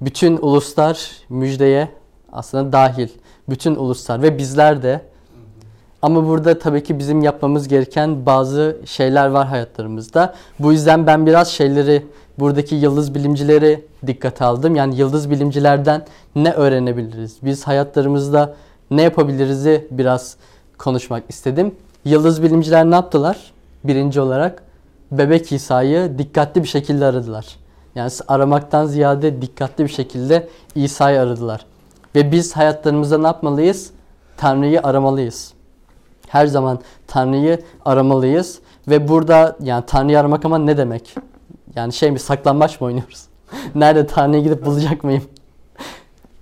[0.00, 1.88] Bütün uluslar müjdeye
[2.32, 3.08] aslında dahil.
[3.48, 5.00] Bütün uluslar ve bizler de.
[6.02, 10.34] Ama burada tabii ki bizim yapmamız gereken bazı şeyler var hayatlarımızda.
[10.58, 12.06] Bu yüzden ben biraz şeyleri,
[12.38, 14.76] buradaki yıldız bilimcileri dikkate aldım.
[14.76, 17.36] Yani yıldız bilimcilerden ne öğrenebiliriz?
[17.42, 18.54] Biz hayatlarımızda
[18.90, 20.36] ne yapabiliriz'i biraz
[20.78, 21.74] konuşmak istedim.
[22.04, 23.52] Yıldız bilimciler ne yaptılar?
[23.84, 24.62] Birinci olarak
[25.12, 27.46] bebek İsa'yı dikkatli bir şekilde aradılar.
[27.94, 31.66] Yani aramaktan ziyade dikkatli bir şekilde İsa'yı aradılar.
[32.14, 33.90] Ve biz hayatlarımızda ne yapmalıyız?
[34.36, 35.52] Tanrı'yı aramalıyız.
[36.28, 38.58] Her zaman Tanrı'yı aramalıyız.
[38.88, 41.14] Ve burada yani Tanrı'yı aramak ama ne demek?
[41.76, 43.24] Yani şey mi saklanmaç mı oynuyoruz?
[43.74, 45.24] Nerede Tanrı'yı gidip bulacak mıyım?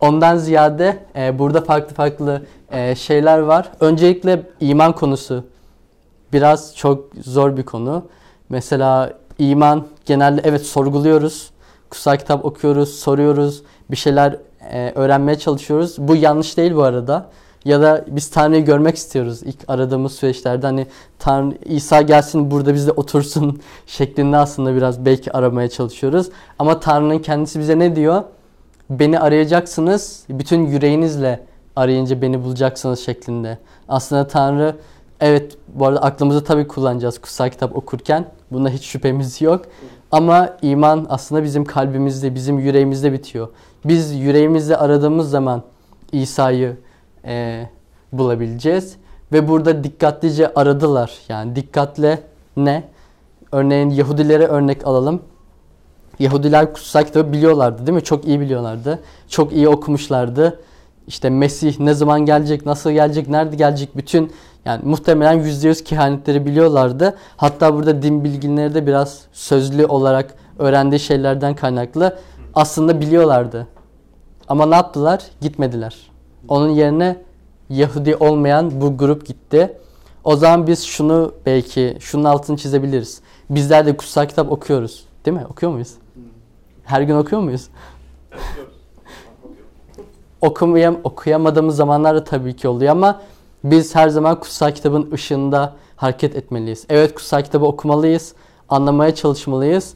[0.02, 3.72] Ondan ziyade e, burada farklı farklı e, şeyler var.
[3.80, 5.44] Öncelikle iman konusu
[6.32, 8.04] biraz çok zor bir konu.
[8.48, 11.50] Mesela iman genelde evet sorguluyoruz.
[11.90, 14.36] Kutsal kitap okuyoruz, soruyoruz, bir şeyler
[14.72, 15.96] e, öğrenmeye çalışıyoruz.
[15.98, 17.26] Bu yanlış değil bu arada.
[17.64, 20.66] Ya da biz Tanrı'yı görmek istiyoruz ilk aradığımız süreçlerde.
[20.66, 20.86] Hani
[21.18, 26.28] Tanrı İsa gelsin burada bizde otursun şeklinde aslında biraz belki aramaya çalışıyoruz.
[26.58, 28.22] Ama Tanrı'nın kendisi bize ne diyor?
[28.98, 31.40] Beni arayacaksınız, bütün yüreğinizle
[31.76, 33.59] arayınca beni bulacaksınız şeklinde.
[33.88, 34.76] Aslında Tanrı
[35.20, 38.26] evet bu arada aklımızı tabii kullanacağız kutsal kitap okurken.
[38.50, 39.64] Bunda hiç şüphemiz yok.
[40.11, 43.48] Ama iman aslında bizim kalbimizde, bizim yüreğimizde bitiyor.
[43.85, 45.62] Biz yüreğimizde aradığımız zaman
[46.12, 46.76] İsa'yı
[47.24, 47.66] e,
[48.12, 48.96] bulabileceğiz.
[49.33, 51.18] Ve burada dikkatlice aradılar.
[51.28, 52.22] Yani dikkatle
[52.57, 52.85] ne?
[53.52, 55.22] Örneğin Yahudilere örnek alalım.
[56.18, 58.05] Yahudiler kutsal kitabı biliyorlardı değil mi?
[58.05, 58.98] Çok iyi biliyorlardı.
[59.29, 60.61] Çok iyi okumuşlardı.
[61.07, 64.33] İşte Mesih ne zaman gelecek, nasıl gelecek, nerede gelecek bütün
[64.64, 67.16] yani muhtemelen %100 kehanetleri biliyorlardı.
[67.37, 72.18] Hatta burada din bilginleri de biraz sözlü olarak öğrendiği şeylerden kaynaklı
[72.55, 73.66] aslında biliyorlardı.
[74.49, 75.22] Ama ne yaptılar?
[75.41, 75.97] Gitmediler.
[76.49, 77.16] Onun yerine
[77.70, 79.78] Yahudi olmayan bu grup gitti.
[80.24, 83.20] O zaman biz şunu belki şunun altını çizebiliriz.
[83.51, 85.05] Bizler de kutsal kitap okuyoruz.
[85.26, 85.47] Değil mi?
[85.51, 85.93] Okuyor muyuz?
[86.93, 87.68] Her gün okuyor muyuz?
[90.40, 93.20] Okumayam, okuyamadığımız zamanlarda tabii ki oluyor ama
[93.64, 96.86] biz her zaman kutsal kitabın ışığında hareket etmeliyiz.
[96.88, 98.34] Evet kutsal kitabı okumalıyız,
[98.68, 99.95] anlamaya çalışmalıyız.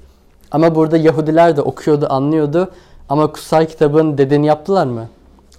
[0.51, 2.71] Ama burada Yahudiler de okuyordu, anlıyordu.
[3.09, 5.09] Ama kutsal kitabın dediğini yaptılar mı?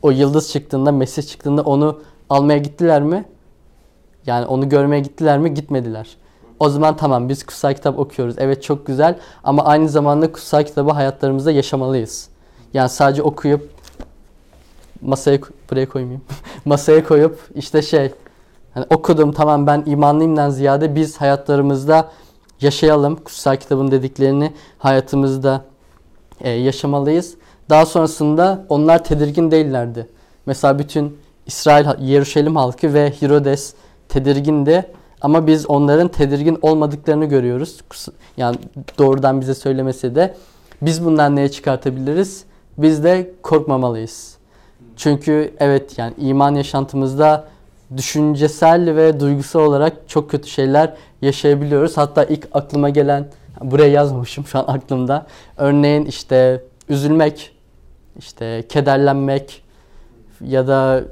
[0.01, 3.25] O yıldız çıktığında, Mesih çıktığında onu almaya gittiler mi?
[4.25, 5.53] Yani onu görmeye gittiler mi?
[5.53, 6.17] Gitmediler.
[6.59, 8.35] O zaman tamam biz kutsal kitap okuyoruz.
[8.37, 12.29] Evet çok güzel ama aynı zamanda kutsal kitabı hayatlarımızda yaşamalıyız.
[12.73, 13.69] Yani sadece okuyup
[15.01, 15.39] masaya
[15.71, 16.21] buraya koymayayım.
[16.65, 18.11] masaya koyup işte şey
[18.73, 22.11] hani okudum tamam ben imanlıyımdan ziyade biz hayatlarımızda
[22.61, 23.15] yaşayalım.
[23.15, 25.65] Kutsal kitabın dediklerini hayatımızda
[26.41, 27.35] e, yaşamalıyız.
[27.69, 30.07] Daha sonrasında onlar tedirgin değillerdi.
[30.45, 33.73] Mesela bütün İsrail, Yeruşalim halkı ve Herodes
[34.09, 34.91] tedirgindi.
[35.22, 37.80] Ama biz onların tedirgin olmadıklarını görüyoruz.
[38.38, 38.57] Yani
[38.97, 40.36] doğrudan bize söylemese de
[40.82, 42.43] biz bundan neye çıkartabiliriz?
[42.78, 44.38] Biz de korkmamalıyız.
[44.95, 47.47] Çünkü evet yani iman yaşantımızda
[47.97, 51.97] düşüncesel ve duygusal olarak çok kötü şeyler yaşayabiliyoruz.
[51.97, 53.28] Hatta ilk aklıma gelen
[53.61, 55.28] buraya yazmamışım şu an aklımda.
[55.57, 57.51] Örneğin işte üzülmek,
[58.20, 59.63] işte kederlenmek
[60.41, 61.03] ya da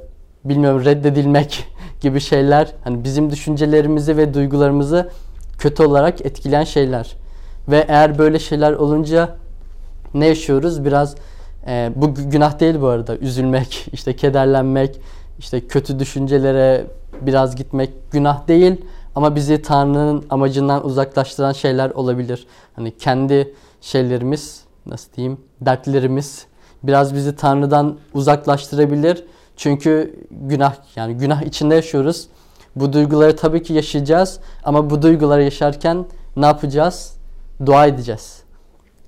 [0.48, 1.64] bilmiyorum reddedilmek
[2.00, 5.10] gibi şeyler hani bizim düşüncelerimizi ve duygularımızı
[5.58, 7.16] kötü olarak etkileyen şeyler.
[7.68, 9.36] Ve eğer böyle şeyler olunca
[10.14, 10.84] ne yaşıyoruz?
[10.84, 11.14] Biraz
[11.66, 13.16] e, bu günah değil bu arada.
[13.16, 15.00] Üzülmek, işte kederlenmek,
[15.38, 16.86] işte kötü düşüncelere
[17.20, 18.80] biraz gitmek günah değil
[19.14, 22.46] ama bizi Tanrı'nın amacından uzaklaştıran şeyler olabilir.
[22.76, 26.46] Hani kendi şeylerimiz, nasıl diyeyim, dertlerimiz
[26.82, 29.24] biraz bizi Tanrı'dan uzaklaştırabilir.
[29.56, 32.28] Çünkü günah yani günah içinde yaşıyoruz.
[32.76, 37.16] Bu duyguları tabii ki yaşayacağız ama bu duyguları yaşarken ne yapacağız?
[37.66, 38.42] Dua edeceğiz.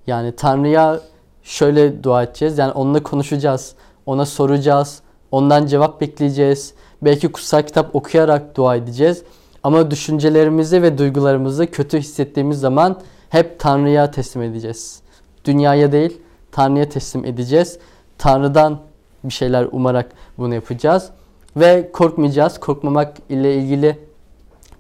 [0.07, 1.01] Yani Tanrı'ya
[1.43, 2.59] şöyle dua edeceğiz.
[2.59, 3.75] Yani onunla konuşacağız.
[4.07, 5.01] Ona soracağız.
[5.31, 6.75] Ondan cevap bekleyeceğiz.
[7.03, 9.23] Belki kutsal kitap okuyarak dua edeceğiz.
[9.63, 15.03] Ama düşüncelerimizi ve duygularımızı kötü hissettiğimiz zaman hep Tanrı'ya teslim edeceğiz.
[15.45, 16.21] Dünyaya değil,
[16.53, 17.79] Tanrı'ya teslim edeceğiz.
[18.19, 18.79] Tanrı'dan
[19.25, 21.11] bir şeyler umarak bunu yapacağız.
[21.57, 22.61] Ve korkmayacağız.
[22.61, 23.99] Korkmamak ile ilgili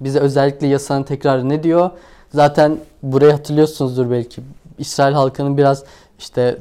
[0.00, 1.90] bize özellikle yasanın tekrarı ne diyor?
[2.34, 4.42] Zaten burayı hatırlıyorsunuzdur belki.
[4.78, 5.84] İsrail halkının biraz
[6.18, 6.58] işte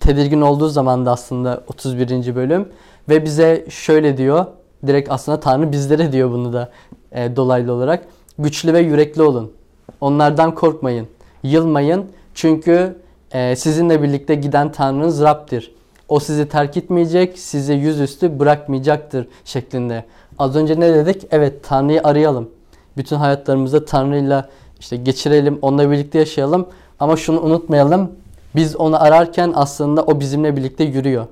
[0.00, 2.34] tedirgin olduğu zaman da aslında 31.
[2.34, 2.68] bölüm
[3.08, 4.46] ve bize şöyle diyor.
[4.86, 6.70] Direkt aslında Tanrı bizlere diyor bunu da
[7.12, 8.04] e, dolaylı olarak.
[8.38, 9.52] Güçlü ve yürekli olun.
[10.00, 11.08] Onlardan korkmayın.
[11.42, 12.04] Yılmayın.
[12.34, 12.96] Çünkü
[13.32, 15.74] e, sizinle birlikte giden Tanrınız Rab'dir.
[16.10, 20.04] O sizi terk etmeyecek, sizi yüzüstü bırakmayacaktır şeklinde.
[20.38, 21.26] Az önce ne dedik?
[21.30, 22.50] Evet Tanrı'yı arayalım.
[22.96, 24.48] Bütün hayatlarımızda Tanrı'yla
[24.80, 26.66] işte geçirelim, onunla birlikte yaşayalım.
[27.00, 28.12] Ama şunu unutmayalım.
[28.56, 31.26] Biz onu ararken aslında o bizimle birlikte yürüyor.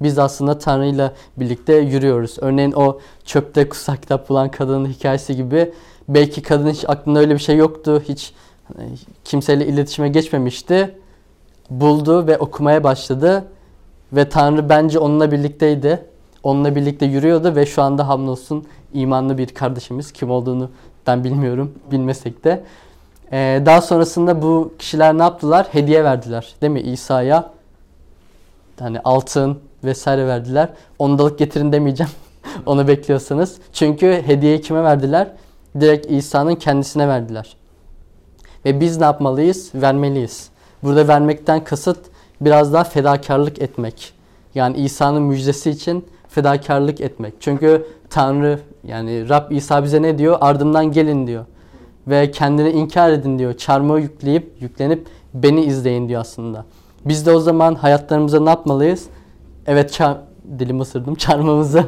[0.00, 2.36] Biz aslında Tanrı'yla birlikte yürüyoruz.
[2.40, 5.72] Örneğin o çöpte kitap bulan kadının hikayesi gibi
[6.08, 8.02] belki kadın hiç aklında öyle bir şey yoktu.
[8.08, 8.32] Hiç
[8.76, 8.88] hani,
[9.24, 10.98] kimseyle iletişime geçmemişti.
[11.70, 13.44] Buldu ve okumaya başladı
[14.12, 16.04] ve Tanrı bence onunla birlikteydi.
[16.42, 20.12] Onunla birlikte yürüyordu ve şu anda hamdolsun imanlı bir kardeşimiz.
[20.12, 20.70] Kim olduğunu
[21.06, 21.72] ben bilmiyorum.
[21.90, 22.64] Bilmesek de.
[23.32, 25.66] Ee, daha sonrasında bu kişiler ne yaptılar?
[25.72, 26.54] Hediye verdiler.
[26.62, 26.80] Değil mi?
[26.80, 27.50] İsa'ya
[28.78, 30.68] hani altın vesaire verdiler.
[30.98, 32.12] Ondalık getirin demeyeceğim.
[32.66, 33.56] Onu bekliyorsanız.
[33.72, 35.32] Çünkü hediyeyi kime verdiler?
[35.80, 37.56] Direkt İsa'nın kendisine verdiler.
[38.64, 39.70] Ve biz ne yapmalıyız?
[39.74, 40.48] Vermeliyiz.
[40.82, 41.98] Burada vermekten kasıt
[42.40, 44.12] biraz daha fedakarlık etmek.
[44.54, 47.34] Yani İsa'nın müjdesi için fedakarlık etmek.
[47.40, 50.38] Çünkü Tanrı yani Rab İsa bize ne diyor?
[50.40, 51.44] Ardımdan gelin diyor.
[52.06, 53.56] Ve kendini inkar edin diyor.
[53.56, 56.64] Çarmıha yükleyip yüklenip beni izleyin diyor aslında.
[57.04, 59.06] Biz de o zaman hayatlarımıza ne yapmalıyız?
[59.66, 60.16] Evet çar
[60.58, 61.14] dilim ısırdım.
[61.24, 61.84] Çarmıhımıza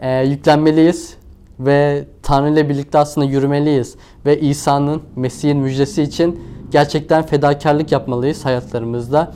[0.00, 1.16] e, yüklenmeliyiz.
[1.60, 3.96] Ve Tanrı ile birlikte aslında yürümeliyiz.
[4.26, 6.40] Ve İsa'nın, Mesih'in müjdesi için
[6.70, 9.32] gerçekten fedakarlık yapmalıyız hayatlarımızda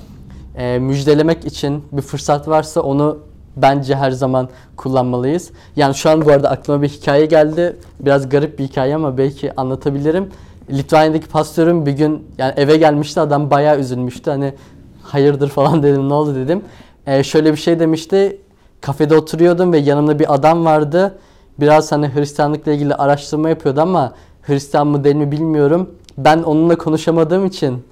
[0.59, 3.19] e, müjdelemek için bir fırsat varsa onu
[3.57, 5.51] bence her zaman kullanmalıyız.
[5.77, 7.77] Yani şu an bu arada aklıma bir hikaye geldi.
[8.01, 10.29] Biraz garip bir hikaye ama belki anlatabilirim.
[10.71, 14.31] Litvanya'daki pastörüm bir gün yani eve gelmişti adam bayağı üzülmüştü.
[14.31, 14.55] Hani
[15.03, 16.63] hayırdır falan dedim ne oldu dedim.
[17.07, 18.41] Ee, şöyle bir şey demişti.
[18.81, 21.19] Kafede oturuyordum ve yanımda bir adam vardı.
[21.61, 25.91] Biraz hani Hristiyanlıkla ilgili araştırma yapıyordu ama Hristiyan mı değil mi bilmiyorum.
[26.19, 27.83] Ben onunla konuşamadığım için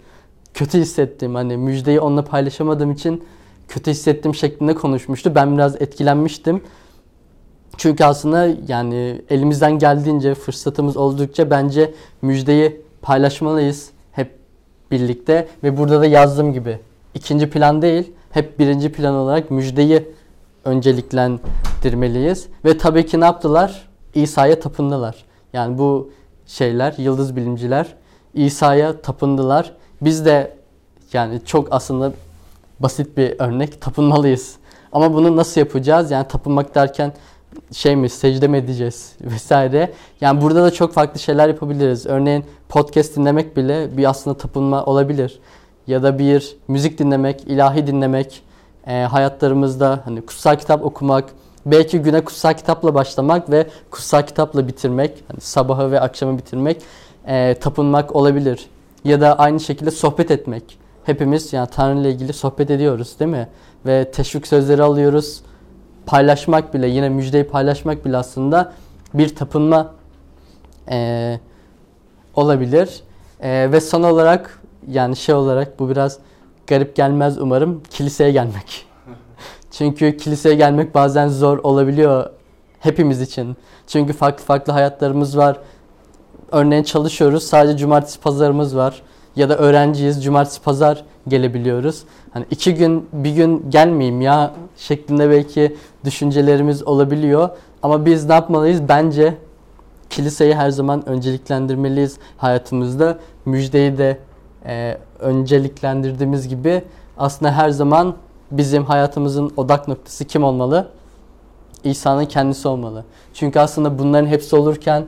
[0.56, 1.34] kötü hissettim.
[1.34, 3.24] Hani müjdeyi onunla paylaşamadığım için
[3.68, 5.34] kötü hissettim şeklinde konuşmuştu.
[5.34, 6.62] Ben biraz etkilenmiştim.
[7.76, 14.38] Çünkü aslında yani elimizden geldiğince fırsatımız oldukça bence müjdeyi paylaşmalıyız hep
[14.90, 16.78] birlikte ve burada da yazdığım gibi
[17.14, 20.08] ikinci plan değil hep birinci plan olarak müjdeyi
[20.64, 23.88] önceliklendirmeliyiz ve tabii ki ne yaptılar?
[24.14, 25.24] İsa'ya tapındılar.
[25.52, 26.10] Yani bu
[26.46, 27.94] şeyler yıldız bilimciler
[28.34, 30.56] İsa'ya tapındılar biz de
[31.12, 32.12] yani çok aslında
[32.80, 34.56] basit bir örnek tapınmalıyız.
[34.92, 36.10] Ama bunu nasıl yapacağız?
[36.10, 37.12] Yani tapınmak derken
[37.72, 39.92] şey mi secde mi edeceğiz vesaire.
[40.20, 42.06] Yani burada da çok farklı şeyler yapabiliriz.
[42.06, 45.40] Örneğin podcast dinlemek bile bir aslında tapınma olabilir.
[45.86, 48.42] Ya da bir müzik dinlemek, ilahi dinlemek,
[48.86, 51.24] e, hayatlarımızda hani kutsal kitap okumak,
[51.66, 56.82] belki güne kutsal kitapla başlamak ve kutsal kitapla bitirmek, hani sabahı ve akşamı bitirmek,
[57.26, 58.66] e, tapınmak olabilir.
[59.06, 60.78] Ya da aynı şekilde sohbet etmek.
[61.04, 63.48] Hepimiz yani Tanrı ile ilgili sohbet ediyoruz değil mi?
[63.86, 65.42] Ve teşvik sözleri alıyoruz.
[66.06, 68.72] Paylaşmak bile, yine müjdeyi paylaşmak bile aslında
[69.14, 69.94] bir tapınma
[70.90, 71.40] e,
[72.34, 73.02] olabilir.
[73.40, 76.18] E, ve son olarak yani şey olarak bu biraz
[76.66, 78.86] garip gelmez umarım kiliseye gelmek.
[79.70, 82.30] Çünkü kiliseye gelmek bazen zor olabiliyor
[82.80, 83.56] hepimiz için.
[83.86, 85.60] Çünkü farklı farklı hayatlarımız var.
[86.52, 89.02] Örneğin çalışıyoruz sadece cumartesi pazarımız var.
[89.36, 92.02] Ya da öğrenciyiz cumartesi pazar gelebiliyoruz.
[92.30, 97.48] Hani iki gün bir gün gelmeyeyim ya şeklinde belki düşüncelerimiz olabiliyor.
[97.82, 98.88] Ama biz ne yapmalıyız?
[98.88, 99.34] Bence
[100.10, 103.18] kiliseyi her zaman önceliklendirmeliyiz hayatımızda.
[103.44, 104.18] Müjdeyi de
[104.66, 106.82] e, önceliklendirdiğimiz gibi
[107.18, 108.14] aslında her zaman
[108.50, 110.88] bizim hayatımızın odak noktası kim olmalı?
[111.84, 113.04] İsa'nın kendisi olmalı.
[113.34, 115.04] Çünkü aslında bunların hepsi olurken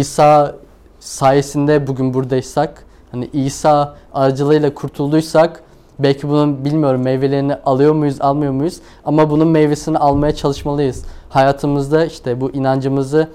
[0.00, 0.54] İsa
[1.00, 5.62] sayesinde bugün buradaysak, hani İsa aracılığıyla kurtulduysak
[5.98, 8.80] belki bunun bilmiyorum meyvelerini alıyor muyuz, almıyor muyuz?
[9.04, 11.04] Ama bunun meyvesini almaya çalışmalıyız.
[11.28, 13.28] Hayatımızda işte bu inancımızı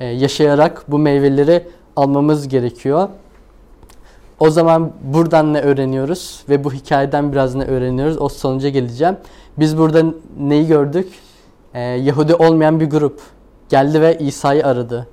[0.00, 3.08] e, yaşayarak bu meyveleri almamız gerekiyor.
[4.40, 8.18] O zaman buradan ne öğreniyoruz ve bu hikayeden biraz ne öğreniyoruz?
[8.18, 9.16] O sonuca geleceğim.
[9.58, 10.04] Biz burada
[10.38, 11.12] neyi gördük?
[11.74, 13.20] Ee, Yahudi olmayan bir grup
[13.68, 15.06] geldi ve İsa'yı aradı.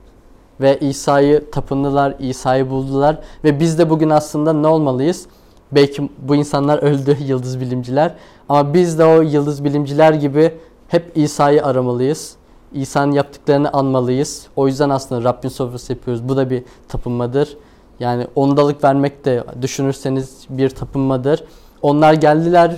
[0.62, 3.20] Ve İsa'yı tapındılar, İsa'yı buldular.
[3.43, 5.26] Ve biz de bugün aslında ne olmalıyız?
[5.72, 8.16] Belki bu insanlar öldü, yıldız bilimciler.
[8.49, 10.53] Ama biz de o yıldız bilimciler gibi
[10.88, 12.36] hep İsa'yı aramalıyız.
[12.74, 14.47] İsa'nın yaptıklarını anmalıyız.
[14.55, 16.30] O yüzden aslında Rabbin sofrası yapıyoruz.
[16.30, 17.57] Bu da bir tapınmadır.
[17.99, 21.43] Yani ondalık vermek de düşünürseniz bir tapınmadır.
[21.82, 22.78] Onlar geldiler,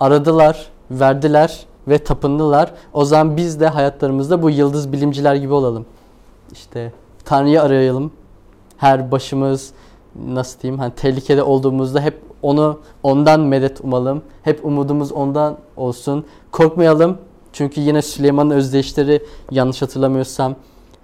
[0.00, 2.72] aradılar, verdiler ve tapındılar.
[2.92, 5.86] O zaman biz de hayatlarımızda bu yıldız bilimciler gibi olalım.
[6.52, 6.92] İşte
[7.24, 8.12] Tanrı'yı arayalım.
[8.76, 9.72] Her başımız
[10.28, 14.22] nasıl diyeyim hani tehlikede olduğumuzda hep onu ondan medet umalım.
[14.42, 16.26] Hep umudumuz ondan olsun.
[16.52, 17.18] Korkmayalım.
[17.52, 20.54] Çünkü yine Süleyman'ın özdeyişleri yanlış hatırlamıyorsam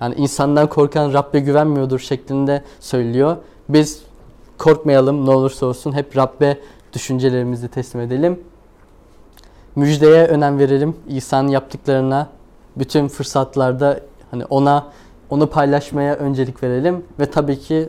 [0.01, 3.37] yani insandan korkan Rabbe güvenmiyordur şeklinde söylüyor.
[3.69, 4.03] Biz
[4.59, 6.59] korkmayalım ne olursa olsun hep Rabbe
[6.93, 8.41] düşüncelerimizi teslim edelim.
[9.77, 10.97] Müjdeye önem verelim.
[11.09, 12.29] İsa'nın yaptıklarına
[12.77, 14.01] bütün fırsatlarda
[14.31, 14.87] hani ona
[15.31, 17.89] onu paylaşmaya öncelik verelim ve tabii ki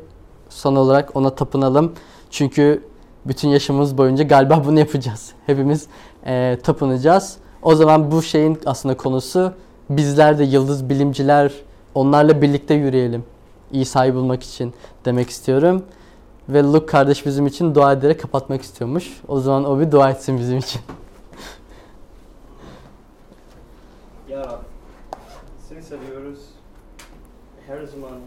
[0.50, 1.94] son olarak ona tapınalım.
[2.30, 2.84] Çünkü
[3.26, 5.32] bütün yaşamımız boyunca galiba bunu yapacağız.
[5.46, 5.88] Hepimiz
[6.26, 7.38] e, tapınacağız.
[7.62, 9.54] O zaman bu şeyin aslında konusu
[9.90, 11.54] bizler de yıldız bilimciler
[11.96, 13.24] onlarla birlikte yürüyelim.
[13.72, 14.74] İsa'yı bulmak için
[15.06, 15.84] demek istiyorum.
[16.50, 19.22] Ve Luke kardeş bizim için dua ederek kapatmak istiyormuş.
[19.28, 20.82] O zaman o bir dua etsin bizim için.
[24.30, 24.60] Ya Rab,
[27.88, 28.19] seni